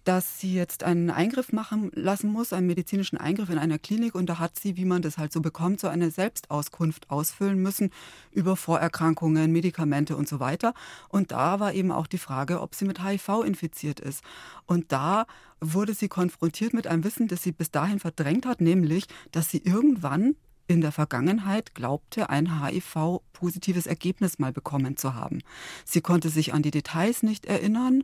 dass 0.07 0.39
sie 0.39 0.53
jetzt 0.53 0.85
einen 0.85 1.09
Eingriff 1.09 1.51
machen 1.51 1.91
lassen 1.93 2.31
muss, 2.31 2.53
einen 2.53 2.67
medizinischen 2.67 3.17
Eingriff 3.17 3.49
in 3.49 3.57
einer 3.57 3.77
Klinik. 3.77 4.15
Und 4.15 4.27
da 4.27 4.39
hat 4.39 4.57
sie, 4.57 4.77
wie 4.77 4.85
man 4.85 5.01
das 5.01 5.17
halt 5.17 5.33
so 5.33 5.41
bekommt, 5.41 5.81
so 5.81 5.89
eine 5.89 6.11
Selbstauskunft 6.11 7.09
ausfüllen 7.09 7.61
müssen 7.61 7.91
über 8.31 8.55
Vorerkrankungen, 8.55 9.51
Medikamente 9.51 10.15
und 10.15 10.29
so 10.29 10.39
weiter. 10.39 10.73
Und 11.09 11.33
da 11.33 11.59
war 11.59 11.73
eben 11.73 11.91
auch 11.91 12.07
die 12.07 12.19
Frage, 12.19 12.61
ob 12.61 12.73
sie 12.73 12.85
mit 12.85 13.03
HIV 13.03 13.43
infiziert 13.45 13.99
ist. 13.99 14.23
Und 14.65 14.93
da 14.93 15.27
wurde 15.59 15.93
sie 15.93 16.07
konfrontiert 16.07 16.73
mit 16.73 16.87
einem 16.87 17.03
Wissen, 17.03 17.27
das 17.27 17.43
sie 17.43 17.51
bis 17.51 17.71
dahin 17.71 17.99
verdrängt 17.99 18.45
hat, 18.45 18.61
nämlich, 18.61 19.07
dass 19.33 19.49
sie 19.49 19.57
irgendwann 19.57 20.37
in 20.67 20.81
der 20.81 20.91
Vergangenheit 20.91 21.73
glaubte, 21.75 22.29
ein 22.29 22.61
HIV-positives 22.61 23.87
Ergebnis 23.87 24.37
mal 24.37 24.51
bekommen 24.51 24.97
zu 24.97 25.15
haben. 25.15 25.41
Sie 25.85 26.01
konnte 26.01 26.29
sich 26.29 26.53
an 26.53 26.61
die 26.61 26.71
Details 26.71 27.23
nicht 27.23 27.45
erinnern 27.45 28.03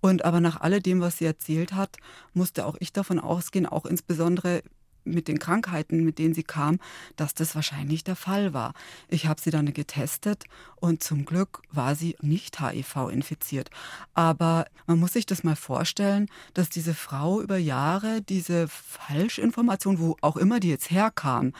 und 0.00 0.24
aber 0.24 0.40
nach 0.40 0.60
alledem, 0.60 1.00
was 1.00 1.18
sie 1.18 1.24
erzählt 1.24 1.72
hat, 1.72 1.96
musste 2.32 2.66
auch 2.66 2.76
ich 2.78 2.92
davon 2.92 3.18
ausgehen, 3.18 3.66
auch 3.66 3.86
insbesondere 3.86 4.62
mit 5.06 5.28
den 5.28 5.38
Krankheiten, 5.38 6.04
mit 6.04 6.18
denen 6.18 6.34
sie 6.34 6.42
kam, 6.42 6.78
dass 7.16 7.34
das 7.34 7.54
wahrscheinlich 7.54 8.04
der 8.04 8.16
Fall 8.16 8.52
war. 8.52 8.74
Ich 9.08 9.26
habe 9.26 9.40
sie 9.40 9.50
dann 9.50 9.72
getestet 9.72 10.44
und 10.76 11.02
zum 11.02 11.24
Glück 11.24 11.62
war 11.70 11.94
sie 11.94 12.16
nicht 12.20 12.60
HIV 12.60 13.08
infiziert. 13.10 13.70
Aber 14.14 14.66
man 14.86 14.98
muss 14.98 15.14
sich 15.14 15.26
das 15.26 15.44
mal 15.44 15.56
vorstellen, 15.56 16.28
dass 16.54 16.68
diese 16.68 16.94
Frau 16.94 17.40
über 17.40 17.56
Jahre 17.56 18.22
diese 18.22 18.68
Falschinformation, 18.68 19.98
wo 19.98 20.16
auch 20.20 20.36
immer 20.36 20.60
die 20.60 20.68
jetzt 20.68 20.90
herkam, 20.90 21.52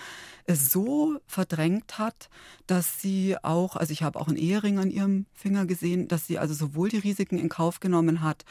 so 0.48 1.18
verdrängt 1.26 1.98
hat, 1.98 2.28
dass 2.66 3.00
sie 3.00 3.36
auch, 3.42 3.76
also 3.76 3.92
ich 3.92 4.02
habe 4.02 4.18
auch 4.18 4.28
einen 4.28 4.36
Ehering 4.36 4.78
an 4.78 4.90
ihrem 4.90 5.26
Finger 5.34 5.66
gesehen, 5.66 6.08
dass 6.08 6.26
sie 6.26 6.38
also 6.38 6.54
sowohl 6.54 6.88
die 6.88 6.98
Risiken 6.98 7.38
in 7.38 7.48
Kauf 7.48 7.80
genommen 7.80 8.22
hat, 8.22 8.44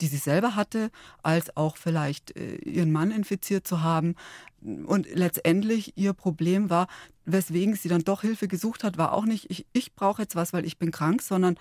die 0.00 0.06
sie 0.06 0.16
selber 0.16 0.56
hatte, 0.56 0.90
als 1.22 1.56
auch 1.56 1.76
vielleicht 1.76 2.36
äh, 2.36 2.56
ihren 2.56 2.92
Mann 2.92 3.10
infiziert 3.10 3.66
zu 3.66 3.82
haben. 3.82 4.14
Und 4.62 5.06
letztendlich 5.12 5.96
ihr 5.96 6.12
Problem 6.12 6.68
war, 6.70 6.86
weswegen 7.24 7.74
sie 7.76 7.88
dann 7.88 8.04
doch 8.04 8.22
Hilfe 8.22 8.48
gesucht 8.48 8.84
hat, 8.84 8.98
war 8.98 9.12
auch 9.12 9.24
nicht, 9.24 9.50
ich, 9.50 9.66
ich 9.72 9.94
brauche 9.94 10.22
jetzt 10.22 10.36
was, 10.36 10.52
weil 10.52 10.66
ich 10.66 10.78
bin 10.78 10.90
krank, 10.90 11.22
sondern 11.22 11.56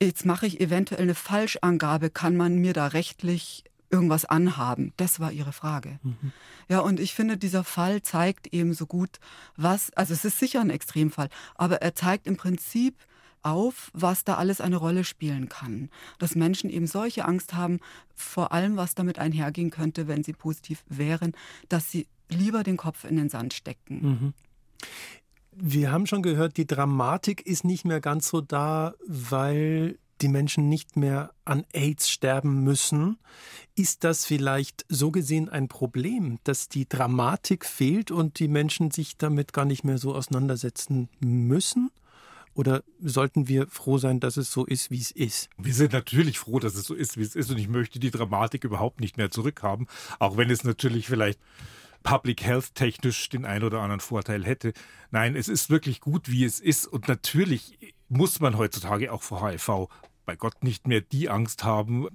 jetzt 0.00 0.24
mache 0.24 0.46
ich 0.46 0.60
eventuell 0.60 1.02
eine 1.02 1.14
Falschangabe, 1.14 2.10
kann 2.10 2.36
man 2.36 2.56
mir 2.56 2.72
da 2.72 2.86
rechtlich 2.88 3.64
irgendwas 3.90 4.24
anhaben? 4.24 4.92
Das 4.96 5.20
war 5.20 5.32
ihre 5.32 5.52
Frage. 5.52 5.98
Mhm. 6.02 6.32
Ja, 6.68 6.80
und 6.80 7.00
ich 7.00 7.14
finde, 7.14 7.36
dieser 7.36 7.64
Fall 7.64 8.02
zeigt 8.02 8.46
eben 8.54 8.72
so 8.72 8.86
gut, 8.86 9.18
was, 9.56 9.92
also 9.94 10.14
es 10.14 10.24
ist 10.24 10.38
sicher 10.38 10.60
ein 10.60 10.70
Extremfall, 10.70 11.28
aber 11.56 11.82
er 11.82 11.94
zeigt 11.94 12.26
im 12.26 12.36
Prinzip 12.36 12.96
auf, 13.42 13.90
was 13.92 14.24
da 14.24 14.34
alles 14.34 14.60
eine 14.60 14.76
Rolle 14.76 15.04
spielen 15.04 15.48
kann. 15.48 15.90
Dass 16.18 16.34
Menschen 16.34 16.70
eben 16.70 16.86
solche 16.86 17.24
Angst 17.24 17.54
haben, 17.54 17.80
vor 18.14 18.52
allem 18.52 18.76
was 18.76 18.94
damit 18.94 19.18
einhergehen 19.18 19.70
könnte, 19.70 20.08
wenn 20.08 20.22
sie 20.22 20.32
positiv 20.32 20.84
wären, 20.88 21.32
dass 21.68 21.90
sie 21.90 22.06
lieber 22.28 22.62
den 22.62 22.76
Kopf 22.76 23.04
in 23.04 23.16
den 23.16 23.28
Sand 23.28 23.54
stecken. 23.54 24.00
Mhm. 24.02 24.34
Wir 25.52 25.92
haben 25.92 26.06
schon 26.06 26.22
gehört, 26.22 26.56
die 26.56 26.66
Dramatik 26.66 27.44
ist 27.44 27.64
nicht 27.64 27.84
mehr 27.84 28.00
ganz 28.00 28.28
so 28.28 28.40
da, 28.40 28.94
weil 29.06 29.98
die 30.22 30.28
Menschen 30.28 30.68
nicht 30.68 30.96
mehr 30.96 31.32
an 31.44 31.64
AIDS 31.72 32.10
sterben 32.10 32.62
müssen. 32.62 33.18
Ist 33.74 34.04
das 34.04 34.24
vielleicht 34.24 34.84
so 34.88 35.10
gesehen 35.10 35.48
ein 35.48 35.68
Problem, 35.68 36.38
dass 36.44 36.68
die 36.68 36.88
Dramatik 36.88 37.64
fehlt 37.64 38.10
und 38.10 38.38
die 38.38 38.48
Menschen 38.48 38.90
sich 38.90 39.16
damit 39.16 39.52
gar 39.52 39.64
nicht 39.64 39.84
mehr 39.84 39.98
so 39.98 40.14
auseinandersetzen 40.14 41.08
müssen? 41.20 41.90
Oder 42.60 42.84
sollten 43.00 43.48
wir 43.48 43.68
froh 43.68 43.96
sein, 43.96 44.20
dass 44.20 44.36
es 44.36 44.52
so 44.52 44.66
ist, 44.66 44.90
wie 44.90 45.00
es 45.00 45.10
ist? 45.12 45.48
Wir 45.56 45.72
sind 45.72 45.94
natürlich 45.94 46.38
froh, 46.38 46.58
dass 46.58 46.74
es 46.74 46.84
so 46.84 46.92
ist, 46.92 47.16
wie 47.16 47.22
es 47.22 47.34
ist. 47.34 47.50
Und 47.50 47.56
ich 47.56 47.68
möchte 47.68 47.98
die 47.98 48.10
Dramatik 48.10 48.64
überhaupt 48.64 49.00
nicht 49.00 49.16
mehr 49.16 49.30
zurückhaben. 49.30 49.86
Auch 50.18 50.36
wenn 50.36 50.50
es 50.50 50.62
natürlich 50.62 51.06
vielleicht 51.06 51.40
Public 52.02 52.42
Health 52.42 52.74
technisch 52.74 53.30
den 53.30 53.46
einen 53.46 53.64
oder 53.64 53.80
anderen 53.80 54.00
Vorteil 54.00 54.44
hätte. 54.44 54.74
Nein, 55.10 55.36
es 55.36 55.48
ist 55.48 55.70
wirklich 55.70 56.02
gut, 56.02 56.30
wie 56.30 56.44
es 56.44 56.60
ist. 56.60 56.86
Und 56.86 57.08
natürlich 57.08 57.78
muss 58.10 58.40
man 58.40 58.58
heutzutage 58.58 59.10
auch 59.10 59.22
vor 59.22 59.48
HIV 59.48 59.88
bei 60.26 60.36
Gott 60.36 60.62
nicht 60.62 60.86
mehr 60.86 61.00
die 61.00 61.30
Angst 61.30 61.64
haben, 61.64 62.08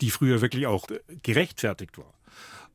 die 0.00 0.08
früher 0.08 0.40
wirklich 0.40 0.66
auch 0.66 0.86
gerechtfertigt 1.22 1.98
war. 1.98 2.14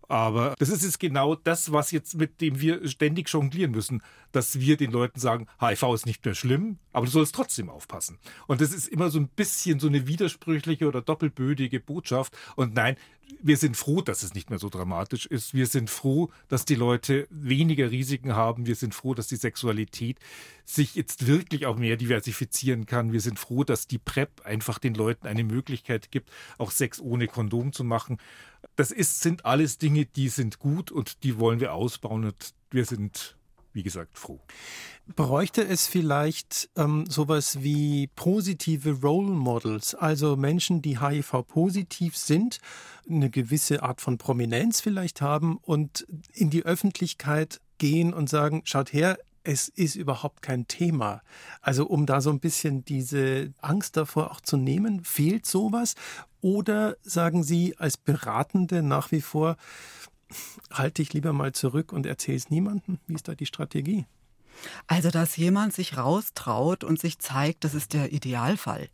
Aber 0.08 0.56
das 0.60 0.70
ist 0.70 0.84
jetzt 0.84 1.00
genau 1.00 1.36
das, 1.36 1.72
was 1.72 1.92
jetzt 1.92 2.16
mit 2.16 2.42
dem 2.42 2.60
wir 2.60 2.88
ständig 2.88 3.30
jonglieren 3.30 3.72
müssen, 3.72 4.02
dass 4.32 4.60
wir 4.60 4.78
den 4.78 4.92
Leuten 4.92 5.20
sagen, 5.20 5.48
HIV 5.60 5.84
ist 5.94 6.06
nicht 6.06 6.26
mehr 6.26 6.36
schlimm, 6.36 6.78
aber 6.92 7.06
du 7.06 7.12
sollst 7.12 7.36
trotzdem 7.36 7.70
aufpassen. 7.70 8.20
Und 8.48 8.62
das 8.62 8.72
ist 8.72 8.88
immer 8.88 9.10
so 9.10 9.20
ein 9.20 9.28
bisschen 9.28 9.80
so 9.80 9.88
eine 9.88 10.08
widersprüchliche 10.08 10.88
oder 10.88 11.02
doppelbödige 11.02 11.80
Botschaft. 11.80 12.38
Und 12.56 12.74
nein, 12.74 12.98
wir 13.42 13.58
sind 13.58 13.76
froh, 13.76 14.02
dass 14.02 14.24
es 14.24 14.34
nicht 14.34 14.50
mehr 14.50 14.60
so 14.60 14.70
dramatisch 14.70 15.26
ist. 15.26 15.54
Wir 15.54 15.68
sind 15.68 15.90
froh, 15.90 16.30
dass 16.48 16.66
die 16.66 16.76
Leute 16.76 17.28
weniger 17.30 17.90
Risiken 17.90 18.36
haben. 18.36 18.66
Wir 18.66 18.76
sind 18.76 18.94
froh, 18.94 19.14
dass 19.14 19.28
die 19.28 19.36
Sexualität 19.36 20.18
sich 20.64 20.96
jetzt 20.96 21.28
wirklich 21.28 21.66
auch 21.66 21.78
mehr 21.78 21.98
diversifizieren 21.98 22.86
kann. 22.86 23.14
Wir 23.14 23.22
sind 23.22 23.40
froh, 23.40 23.64
dass 23.64 23.88
die 23.88 23.98
PrEP 23.98 24.46
einfach 24.46 24.80
den 24.80 24.96
Leuten 24.96 25.28
eine 25.28 25.44
Möglichkeit 25.44 26.12
gibt, 26.12 26.30
auch 26.58 26.72
Sex 26.72 27.00
ohne 27.00 27.28
Kondom 27.28 27.74
zu 27.74 27.84
machen. 27.84 28.18
Das 28.76 28.92
ist, 28.92 29.22
sind 29.22 29.46
alles 29.46 29.78
Dinge, 29.78 30.06
die 30.06 30.30
sind 30.30 30.60
gut 30.60 30.92
und 30.92 31.24
die 31.24 31.40
wollen 31.40 31.60
wir 31.60 31.74
ausbauen 31.74 32.26
und 32.26 32.54
wir 32.72 32.86
sind 32.86 33.38
wie 33.76 33.84
gesagt, 33.84 34.18
froh. 34.18 34.40
Bräuchte 35.16 35.68
es 35.68 35.86
vielleicht 35.86 36.70
ähm, 36.78 37.06
sowas 37.08 37.62
wie 37.62 38.08
positive 38.16 39.02
Role 39.02 39.32
Models, 39.32 39.94
also 39.94 40.38
Menschen, 40.38 40.82
die 40.82 41.00
HIV-positiv 41.00 42.16
sind, 42.16 42.60
eine 43.08 43.30
gewisse 43.30 43.84
Art 43.84 44.00
von 44.00 44.18
Prominenz 44.18 44.80
vielleicht 44.80 45.22
haben 45.22 45.58
und 45.58 46.08
in 46.34 46.50
die 46.50 46.64
Öffentlichkeit 46.64 47.60
gehen 47.78 48.14
und 48.14 48.30
sagen, 48.30 48.62
schaut 48.64 48.94
her, 48.94 49.20
es 49.46 49.70
ist 49.70 49.96
überhaupt 49.96 50.42
kein 50.42 50.68
Thema. 50.68 51.22
Also 51.62 51.86
um 51.86 52.06
da 52.06 52.22
so 52.22 52.30
ein 52.32 52.40
bisschen 52.40 52.84
diese 52.84 53.54
Angst 53.62 53.96
davor 53.96 54.32
auch 54.32 54.42
zu 54.42 54.58
nehmen, 54.58 55.04
fehlt 55.04 55.46
sowas? 55.46 55.96
Oder 56.42 56.98
sagen 57.02 57.44
Sie 57.44 57.78
als 57.78 57.98
Beratende 57.98 58.84
nach 58.84 59.12
wie 59.12 59.22
vor, 59.22 59.58
halte 60.72 61.02
ich 61.02 61.14
lieber 61.14 61.34
mal 61.34 61.54
zurück 61.54 61.94
und 61.94 62.06
erzähle 62.06 62.38
es 62.38 62.50
niemandem? 62.50 63.00
Wie 63.08 63.14
ist 63.14 63.28
da 63.28 63.36
die 63.36 63.46
Strategie? 63.46 64.06
Also, 64.88 65.10
dass 65.10 65.36
jemand 65.36 65.74
sich 65.74 65.98
raustraut 65.98 66.84
und 66.84 67.00
sich 67.00 67.20
zeigt, 67.20 67.64
das 67.64 67.74
ist 67.74 67.94
der 67.94 68.14
Idealfall. 68.14 68.90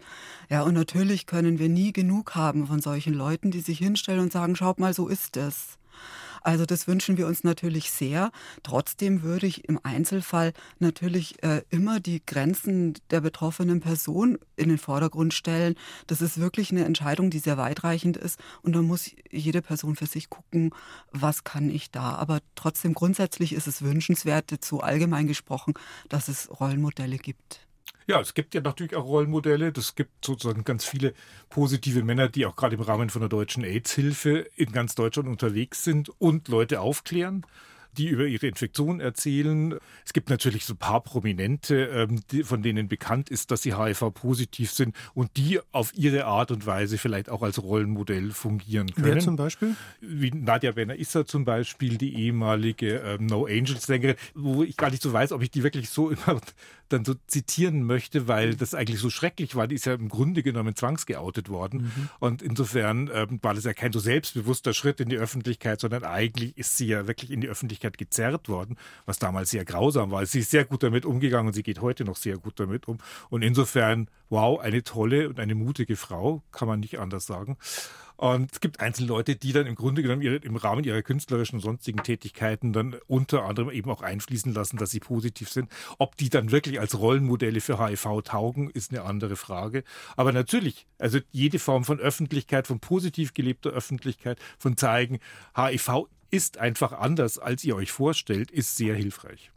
Ja, 0.49 0.63
und 0.63 0.73
natürlich 0.73 1.27
können 1.27 1.59
wir 1.59 1.69
nie 1.69 1.93
genug 1.93 2.35
haben 2.35 2.67
von 2.67 2.81
solchen 2.81 3.13
Leuten, 3.13 3.51
die 3.51 3.61
sich 3.61 3.77
hinstellen 3.77 4.21
und 4.21 4.31
sagen, 4.31 4.55
schaut 4.55 4.79
mal, 4.79 4.93
so 4.93 5.07
ist 5.07 5.37
es. 5.37 5.77
Also 6.41 6.65
das 6.65 6.87
wünschen 6.87 7.17
wir 7.17 7.27
uns 7.27 7.43
natürlich 7.43 7.91
sehr. 7.91 8.31
Trotzdem 8.63 9.21
würde 9.21 9.47
ich 9.47 9.67
im 9.67 9.79
Einzelfall 9.83 10.53
natürlich 10.79 11.41
äh, 11.43 11.61
immer 11.69 11.99
die 11.99 12.21
Grenzen 12.25 12.95
der 13.11 13.21
betroffenen 13.21 13.79
Person 13.79 14.37
in 14.55 14.69
den 14.69 14.77
Vordergrund 14.77 15.33
stellen. 15.33 15.75
Das 16.07 16.21
ist 16.21 16.39
wirklich 16.39 16.71
eine 16.71 16.85
Entscheidung, 16.85 17.29
die 17.29 17.39
sehr 17.39 17.57
weitreichend 17.57 18.17
ist. 18.17 18.39
Und 18.63 18.73
da 18.75 18.81
muss 18.81 19.11
jede 19.29 19.61
Person 19.61 19.95
für 19.95 20.07
sich 20.07 20.29
gucken, 20.29 20.73
was 21.11 21.43
kann 21.43 21.69
ich 21.69 21.91
da. 21.91 22.15
Aber 22.15 22.39
trotzdem 22.55 22.93
grundsätzlich 22.93 23.53
ist 23.53 23.67
es 23.67 23.81
wünschenswert, 23.81 24.51
zu 24.61 24.81
allgemein 24.81 25.27
gesprochen, 25.27 25.73
dass 26.09 26.27
es 26.27 26.49
Rollenmodelle 26.59 27.17
gibt. 27.17 27.70
Ja, 28.07 28.19
es 28.19 28.33
gibt 28.33 28.53
ja 28.53 28.61
natürlich 28.61 28.95
auch 28.95 29.05
Rollenmodelle. 29.05 29.71
Es 29.75 29.95
gibt 29.95 30.25
sozusagen 30.25 30.63
ganz 30.63 30.85
viele 30.85 31.13
positive 31.49 32.03
Männer, 32.03 32.29
die 32.29 32.45
auch 32.45 32.55
gerade 32.55 32.75
im 32.75 32.81
Rahmen 32.81 33.09
von 33.09 33.21
der 33.21 33.29
deutschen 33.29 33.63
AIDS-Hilfe 33.63 34.47
in 34.55 34.71
ganz 34.71 34.95
Deutschland 34.95 35.29
unterwegs 35.29 35.83
sind 35.83 36.09
und 36.19 36.47
Leute 36.47 36.81
aufklären 36.81 37.45
die 37.97 38.08
über 38.08 38.25
ihre 38.25 38.47
Infektion 38.47 38.99
erzählen. 38.99 39.75
Es 40.06 40.13
gibt 40.13 40.30
natürlich 40.30 40.65
so 40.65 40.73
ein 40.73 40.77
paar 40.77 41.01
Prominente, 41.01 41.86
ähm, 41.86 42.21
von 42.43 42.62
denen 42.62 42.88
bekannt 42.88 43.30
ist, 43.30 43.51
dass 43.51 43.62
sie 43.62 43.75
HIV-positiv 43.75 44.71
sind 44.71 44.95
und 45.13 45.38
die 45.38 45.60
auf 45.71 45.93
ihre 45.95 46.25
Art 46.25 46.51
und 46.51 46.65
Weise 46.65 46.97
vielleicht 46.97 47.30
auch 47.30 47.41
als 47.41 47.62
Rollenmodell 47.62 48.32
fungieren 48.32 48.91
können. 48.93 49.15
Wer 49.15 49.19
zum 49.19 49.36
Beispiel? 49.36 49.75
Wie 49.99 50.32
Nadja 50.32 50.71
Benner-Isser 50.71 51.25
zum 51.25 51.45
Beispiel, 51.45 51.97
die 51.97 52.15
ehemalige 52.15 52.97
ähm, 52.99 53.25
No 53.25 53.45
Angels-Sängerin, 53.45 54.15
wo 54.34 54.63
ich 54.63 54.77
gar 54.77 54.89
nicht 54.89 55.01
so 55.01 55.12
weiß, 55.12 55.32
ob 55.32 55.41
ich 55.41 55.51
die 55.51 55.63
wirklich 55.63 55.89
so 55.89 56.10
immer 56.10 56.41
dann 56.91 57.06
so 57.06 57.15
zitieren 57.27 57.84
möchte, 57.84 58.27
weil 58.27 58.56
das 58.56 58.73
eigentlich 58.73 58.99
so 58.99 59.10
schrecklich 59.10 59.56
war. 59.56 59.67
Die 59.67 59.75
ist 59.75 59.86
ja 59.86 59.93
im 59.93 60.10
Grunde 60.10 60.43
genommen 60.43 60.75
zwangsgeoutet 60.75 61.49
worden. 61.49 61.84
Mhm. 61.84 62.10
Und 62.19 62.41
insofern 62.41 63.10
ähm, 63.13 63.39
war 63.41 63.54
das 63.54 63.63
ja 63.63 63.73
kein 63.73 63.93
so 63.93 63.99
selbstbewusster 63.99 64.73
Schritt 64.73 64.99
in 64.99 65.10
die 65.10 65.17
Öffentlichkeit, 65.17 65.80
sondern 65.80 66.04
eigentlich 66.04 66.58
ist 66.58 66.77
sie 66.77 66.88
ja 66.88 67.08
wirklich 67.08 67.32
in 67.32 67.41
die 67.41 67.47
Öffentlichkeit 67.47 67.81
Öffentlichkeit 67.82 67.98
gezerrt 67.98 68.50
worden, 68.50 68.78
was 69.06 69.20
damals 69.20 69.50
sehr 69.50 69.65
grausam 69.65 70.12
war. 70.12 70.26
Sie 70.26 70.39
ist 70.39 70.52
sehr 70.52 70.65
gut 70.65 70.84
damit 70.84 71.06
umgegangen 71.06 71.48
und 71.48 71.54
sie 71.54 71.63
geht 71.63 71.82
heute 71.82 72.06
noch 72.06 72.17
sehr 72.17 72.38
gut 72.38 72.60
damit 72.60 72.88
um. 72.88 72.98
Und 73.30 73.41
insofern, 73.41 74.08
wow, 74.30 74.60
eine 74.60 74.84
tolle 74.84 75.30
und 75.30 75.39
eine 75.39 75.56
mutige 75.56 75.96
Frau, 75.96 76.44
kann 76.52 76.67
man 76.67 76.80
nicht 76.80 77.00
anders 77.00 77.26
sagen. 77.26 77.58
Und 78.17 78.52
es 78.52 78.60
gibt 78.60 78.80
einzelne 78.80 79.08
Leute, 79.08 79.36
die 79.36 79.52
dann 79.52 79.65
im 79.65 79.74
Grunde 79.74 80.04
genommen 80.04 80.22
ihre, 80.22 80.36
im 80.36 80.56
Rahmen 80.56 80.84
ihrer 80.84 81.02
künstlerischen 81.02 81.56
und 81.56 81.62
sonstigen 81.62 82.04
Tätigkeiten 82.04 82.72
dann 82.72 82.96
unter 83.08 83.46
anderem 83.46 83.72
eben 83.72 83.89
auch 83.89 84.04
einfließen 84.04 84.54
lassen, 84.54 84.78
dass 84.78 84.91
sie 84.91 85.00
positiv 85.00 85.50
sind. 85.50 85.72
Ob 85.98 86.17
die 86.17 86.30
dann 86.30 86.52
wirklich 86.52 86.80
als 86.80 87.00
Rollenmodelle 87.00 87.62
für 87.62 87.84
HIV 87.84 88.22
taugen, 88.24 88.70
ist 88.70 88.91
eine 88.91 89.02
andere 89.06 89.36
Frage. 89.36 89.84
Aber 90.17 90.32
natürlich, 90.34 90.86
also 91.00 91.17
jede 91.32 91.58
Form 91.58 91.84
von 91.84 92.00
Öffentlichkeit, 92.00 92.67
von 92.67 92.80
positiv 92.80 93.34
gelebter 93.34 93.72
Öffentlichkeit, 93.72 94.38
von 94.60 94.78
zeigen, 94.78 95.17
HIV 95.56 96.06
ist 96.32 96.58
einfach 96.58 96.94
anders, 96.94 97.38
als 97.38 97.63
ihr 97.63 97.76
euch 97.76 97.91
vorstellt, 97.91 98.50
ist 98.52 98.78
sehr 98.78 98.96
hilfreich. 98.96 99.52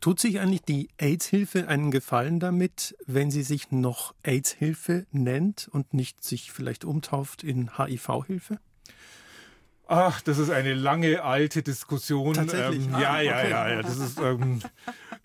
Tut 0.00 0.20
sich 0.20 0.38
eigentlich 0.38 0.62
die 0.62 0.88
AIDS-Hilfe 0.98 1.66
einen 1.66 1.90
Gefallen 1.90 2.38
damit, 2.38 2.96
wenn 3.06 3.30
sie 3.30 3.42
sich 3.42 3.72
noch 3.72 4.14
AIDS-Hilfe 4.22 5.06
nennt 5.10 5.68
und 5.72 5.92
nicht 5.92 6.22
sich 6.22 6.52
vielleicht 6.52 6.84
umtauft 6.84 7.42
in 7.42 7.76
HIV-Hilfe? 7.78 8.60
Ach, 9.90 10.20
das 10.20 10.36
ist 10.36 10.50
eine 10.50 10.74
lange 10.74 11.24
alte 11.24 11.62
Diskussion. 11.62 12.34
Tatsächlich? 12.34 12.84
Ähm, 12.84 12.92
ja, 12.92 13.20
ja, 13.22 13.48
ja, 13.48 13.68
ja. 13.70 13.82
Das 13.82 13.96
ist 13.96 14.20
ähm, 14.20 14.60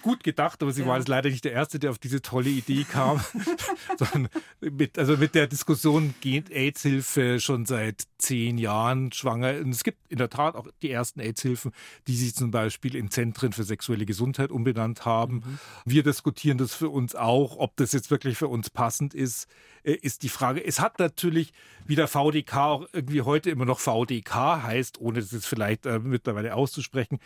gut 0.01 0.23
gedacht, 0.23 0.63
aber 0.63 0.71
sie 0.71 0.83
ja. 0.83 0.87
war 0.87 0.97
jetzt 0.97 1.09
leider 1.09 1.29
nicht 1.29 1.43
der 1.43 1.51
Erste, 1.51 1.79
der 1.79 1.91
auf 1.91 1.99
diese 1.99 2.21
tolle 2.21 2.49
Idee 2.49 2.85
kam. 2.89 3.21
Sondern 3.99 4.29
mit, 4.61 4.97
also 4.97 5.17
mit 5.17 5.35
der 5.35 5.47
Diskussion 5.47 6.15
geht 6.21 6.49
AIDS-Hilfe 6.49 7.41
schon 7.41 7.65
seit 7.65 8.05
zehn 8.23 8.57
Jahren 8.57 9.11
schwanger. 9.11 9.59
Und 9.59 9.69
es 9.69 9.83
gibt 9.83 9.99
in 10.09 10.17
der 10.17 10.29
Tat 10.29 10.55
auch 10.55 10.67
die 10.81 10.89
ersten 10.89 11.19
AIDS-Hilfen, 11.19 11.71
die 12.07 12.15
sich 12.15 12.33
zum 12.33 12.51
Beispiel 12.51 12.95
in 12.95 13.11
Zentren 13.11 13.53
für 13.53 13.63
sexuelle 13.63 14.05
Gesundheit 14.05 14.49
umbenannt 14.49 15.05
haben. 15.05 15.35
Mhm. 15.35 15.59
Wir 15.85 16.03
diskutieren 16.03 16.57
das 16.57 16.73
für 16.73 16.89
uns 16.89 17.15
auch, 17.15 17.57
ob 17.57 17.75
das 17.77 17.91
jetzt 17.91 18.09
wirklich 18.11 18.37
für 18.37 18.47
uns 18.47 18.69
passend 18.69 19.13
ist, 19.13 19.47
äh, 19.83 19.93
ist 19.93 20.23
die 20.23 20.29
Frage. 20.29 20.65
Es 20.65 20.79
hat 20.79 20.99
natürlich, 20.99 21.53
wie 21.85 21.95
der 21.95 22.07
VDK 22.07 22.55
auch 22.57 22.87
irgendwie 22.93 23.21
heute 23.21 23.49
immer 23.49 23.65
noch 23.65 23.79
VDK 23.79 24.63
heißt, 24.63 24.99
ohne 24.99 25.19
das 25.19 25.31
jetzt 25.31 25.47
vielleicht 25.47 25.85
äh, 25.85 25.99
mittlerweile 25.99 26.55
auszusprechen, 26.55 27.19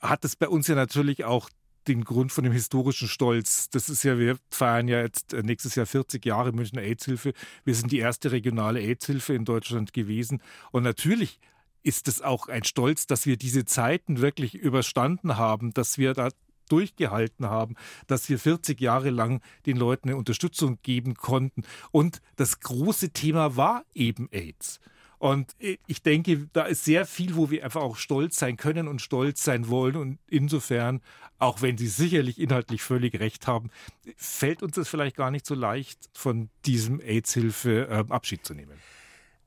hat 0.00 0.24
es 0.24 0.36
bei 0.36 0.48
uns 0.48 0.68
ja 0.68 0.74
natürlich 0.74 1.24
auch 1.24 1.48
den 1.88 2.04
Grund 2.04 2.32
von 2.32 2.44
dem 2.44 2.52
historischen 2.52 3.08
Stolz. 3.08 3.70
Das 3.70 3.88
ist 3.88 4.02
ja, 4.02 4.18
wir 4.18 4.38
feiern 4.50 4.88
ja 4.88 5.00
jetzt 5.00 5.32
äh, 5.32 5.42
nächstes 5.42 5.74
Jahr 5.74 5.86
40 5.86 6.24
Jahre 6.24 6.52
Münchner 6.52 6.82
AIDS-Hilfe. 6.82 7.32
Wir 7.64 7.74
sind 7.74 7.92
die 7.92 7.98
erste 7.98 8.32
regionale 8.32 8.80
AIDS-Hilfe 8.80 9.34
in 9.34 9.44
Deutschland 9.44 9.92
gewesen. 9.92 10.42
Und 10.72 10.82
natürlich 10.82 11.40
ist 11.82 12.08
es 12.08 12.22
auch 12.22 12.48
ein 12.48 12.64
Stolz, 12.64 13.06
dass 13.06 13.26
wir 13.26 13.36
diese 13.36 13.64
Zeiten 13.64 14.20
wirklich 14.20 14.54
überstanden 14.54 15.36
haben, 15.36 15.72
dass 15.74 15.98
wir 15.98 16.14
da 16.14 16.30
durchgehalten 16.68 17.46
haben, 17.46 17.76
dass 18.06 18.28
wir 18.28 18.38
40 18.38 18.80
Jahre 18.80 19.10
lang 19.10 19.42
den 19.66 19.76
Leuten 19.76 20.08
eine 20.08 20.16
Unterstützung 20.16 20.78
geben 20.82 21.14
konnten. 21.14 21.62
Und 21.90 22.20
das 22.36 22.60
große 22.60 23.10
Thema 23.10 23.56
war 23.56 23.84
eben 23.94 24.28
AIDS. 24.32 24.80
Und 25.24 25.56
ich 25.86 26.02
denke, 26.02 26.50
da 26.52 26.64
ist 26.64 26.84
sehr 26.84 27.06
viel, 27.06 27.34
wo 27.34 27.50
wir 27.50 27.64
einfach 27.64 27.80
auch 27.80 27.96
stolz 27.96 28.38
sein 28.38 28.58
können 28.58 28.86
und 28.86 29.00
stolz 29.00 29.42
sein 29.42 29.70
wollen. 29.70 29.96
Und 29.96 30.18
insofern, 30.28 31.00
auch 31.38 31.62
wenn 31.62 31.78
Sie 31.78 31.86
sicherlich 31.86 32.38
inhaltlich 32.38 32.82
völlig 32.82 33.18
recht 33.18 33.46
haben, 33.46 33.70
fällt 34.18 34.62
uns 34.62 34.74
das 34.74 34.86
vielleicht 34.86 35.16
gar 35.16 35.30
nicht 35.30 35.46
so 35.46 35.54
leicht, 35.54 36.10
von 36.12 36.50
diesem 36.66 37.00
AIDS-Hilfe 37.00 37.88
äh, 37.88 38.04
Abschied 38.12 38.44
zu 38.44 38.52
nehmen. 38.52 38.78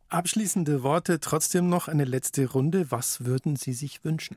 Abschließende 0.09 0.81
Worte, 0.81 1.19
trotzdem 1.19 1.69
noch 1.69 1.87
eine 1.87 2.05
letzte 2.05 2.49
Runde. 2.49 2.89
Was 2.89 3.25
würden 3.25 3.55
Sie 3.55 3.73
sich 3.73 4.03
wünschen? 4.03 4.35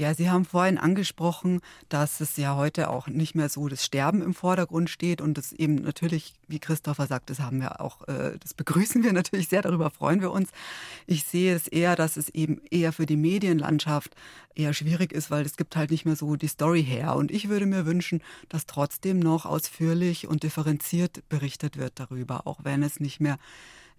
Ja, 0.00 0.14
Sie 0.14 0.30
haben 0.30 0.46
vorhin 0.46 0.78
angesprochen, 0.78 1.60
dass 1.90 2.22
es 2.22 2.38
ja 2.38 2.56
heute 2.56 2.88
auch 2.88 3.06
nicht 3.06 3.34
mehr 3.34 3.50
so 3.50 3.68
das 3.68 3.84
Sterben 3.84 4.22
im 4.22 4.32
Vordergrund 4.32 4.88
steht 4.88 5.20
und 5.20 5.36
das 5.36 5.52
eben 5.52 5.74
natürlich, 5.74 6.32
wie 6.48 6.58
Christopher 6.58 7.06
sagt, 7.06 7.28
das 7.28 7.40
haben 7.40 7.60
wir 7.60 7.82
auch, 7.82 8.08
äh, 8.08 8.38
das 8.40 8.54
begrüßen 8.54 9.04
wir 9.04 9.12
natürlich 9.12 9.48
sehr, 9.48 9.60
darüber 9.60 9.90
freuen 9.90 10.22
wir 10.22 10.32
uns. 10.32 10.48
Ich 11.06 11.24
sehe 11.24 11.54
es 11.54 11.68
eher, 11.68 11.96
dass 11.96 12.16
es 12.16 12.30
eben 12.30 12.62
eher 12.70 12.94
für 12.94 13.04
die 13.04 13.18
Medienlandschaft 13.18 14.16
eher 14.54 14.72
schwierig 14.72 15.12
ist, 15.12 15.30
weil 15.30 15.44
es 15.44 15.58
gibt 15.58 15.76
halt 15.76 15.90
nicht 15.90 16.06
mehr 16.06 16.16
so 16.16 16.34
die 16.34 16.48
Story 16.48 16.82
her. 16.82 17.14
Und 17.14 17.30
ich 17.30 17.50
würde 17.50 17.66
mir 17.66 17.84
wünschen, 17.84 18.22
dass 18.48 18.64
trotzdem 18.64 19.18
noch 19.18 19.44
ausführlich 19.44 20.26
und 20.26 20.44
differenziert 20.44 21.28
berichtet 21.28 21.76
wird 21.76 22.00
darüber, 22.00 22.46
auch 22.46 22.60
wenn 22.64 22.82
es 22.82 23.00
nicht 23.00 23.20
mehr 23.20 23.36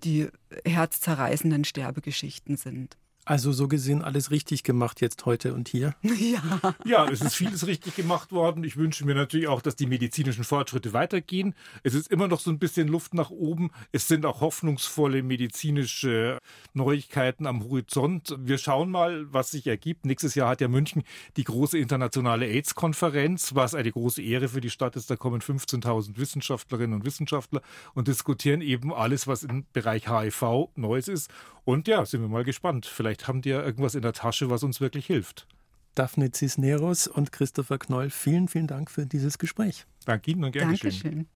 die 0.04 0.30
herzzerreißenden 0.66 1.64
Sterbegeschichten 1.64 2.58
sind. 2.58 2.98
Also 3.24 3.52
so 3.52 3.68
gesehen 3.68 4.02
alles 4.02 4.32
richtig 4.32 4.64
gemacht 4.64 5.00
jetzt 5.00 5.26
heute 5.26 5.54
und 5.54 5.68
hier. 5.68 5.96
Ja. 6.22 6.76
Ja, 6.86 7.10
es 7.10 7.22
ist 7.22 7.36
vieles 7.36 7.66
richtig 7.66 7.96
gemacht 7.96 8.32
worden. 8.32 8.64
Ich 8.64 8.78
wünsche 8.78 9.06
mir 9.06 9.16
natürlich 9.16 9.48
auch, 9.48 9.62
dass 9.62 9.76
die 9.76 9.88
medizinischen 9.88 10.44
Fortschritte 10.44 10.94
weitergehen. 10.94 11.56
Es 11.84 11.94
ist 11.94 12.12
immer 12.12 12.28
noch 12.28 12.40
so 12.40 12.52
ein 12.52 12.60
bisschen 12.60 12.88
Luft 12.88 13.14
nach 13.14 13.32
oben. 13.32 13.72
Es 13.92 14.08
sind 14.08 14.26
auch 14.26 14.40
hoffnungsvolle 14.40 15.24
medizinische 15.24 16.38
Neuigkeiten 16.74 17.48
am 17.48 17.64
Horizont. 17.64 18.36
Wir 18.40 18.58
schauen 18.58 18.92
mal, 18.92 19.26
was 19.34 19.52
sich 19.52 19.68
ergibt. 19.68 20.06
Nächstes 20.06 20.36
Jahr 20.36 20.50
hat 20.50 20.62
ja 20.62 20.68
München 20.68 21.04
die 21.38 21.44
große 21.44 21.78
internationale 21.78 22.46
AIDS-Konferenz, 22.46 23.56
was 23.56 23.74
eine 23.74 23.92
große 23.92 24.22
Ehre 24.22 24.50
für 24.50 24.62
die 24.62 24.70
Stadt 24.70 24.96
ist. 24.96 25.10
Da 25.10 25.16
kommen 25.16 25.42
15.000 25.42 26.18
Wissenschaftlerinnen 26.18 26.96
und 26.96 27.06
Wissenschaftler 27.06 27.62
und 27.94 28.08
diskutieren 28.08 28.62
eben 28.62 28.94
alles, 28.94 29.28
was 29.28 29.44
im 29.44 29.66
Bereich 29.74 30.08
HIV 30.08 30.70
Neues 30.76 31.08
ist. 31.08 31.32
Und 31.64 31.88
ja, 31.88 32.06
sind 32.06 32.22
wir 32.22 32.28
mal 32.28 32.44
gespannt. 32.44 32.86
Vielleicht 32.86 33.28
haben 33.28 33.42
die 33.42 33.50
ja 33.50 33.62
irgendwas 33.64 33.96
in 33.96 34.02
der 34.02 34.14
Tasche, 34.14 34.50
was 34.50 34.64
uns 34.64 34.82
wirklich 34.82 35.06
hilft. 35.06 35.48
Daphne 35.96 36.32
Cisneros 36.34 37.08
und 37.08 37.32
Christopher 37.32 37.78
Knoll, 37.78 38.10
vielen, 38.10 38.48
vielen 38.48 38.68
Dank 38.68 38.90
für 38.90 39.06
dieses 39.06 39.38
Gespräch. 39.38 39.86
Danke 40.06 40.32
Ihnen 40.32 40.44
und 40.44 40.52
gern 40.52 40.72
geschehen. 40.72 40.92
Dankeschön. 40.92 41.28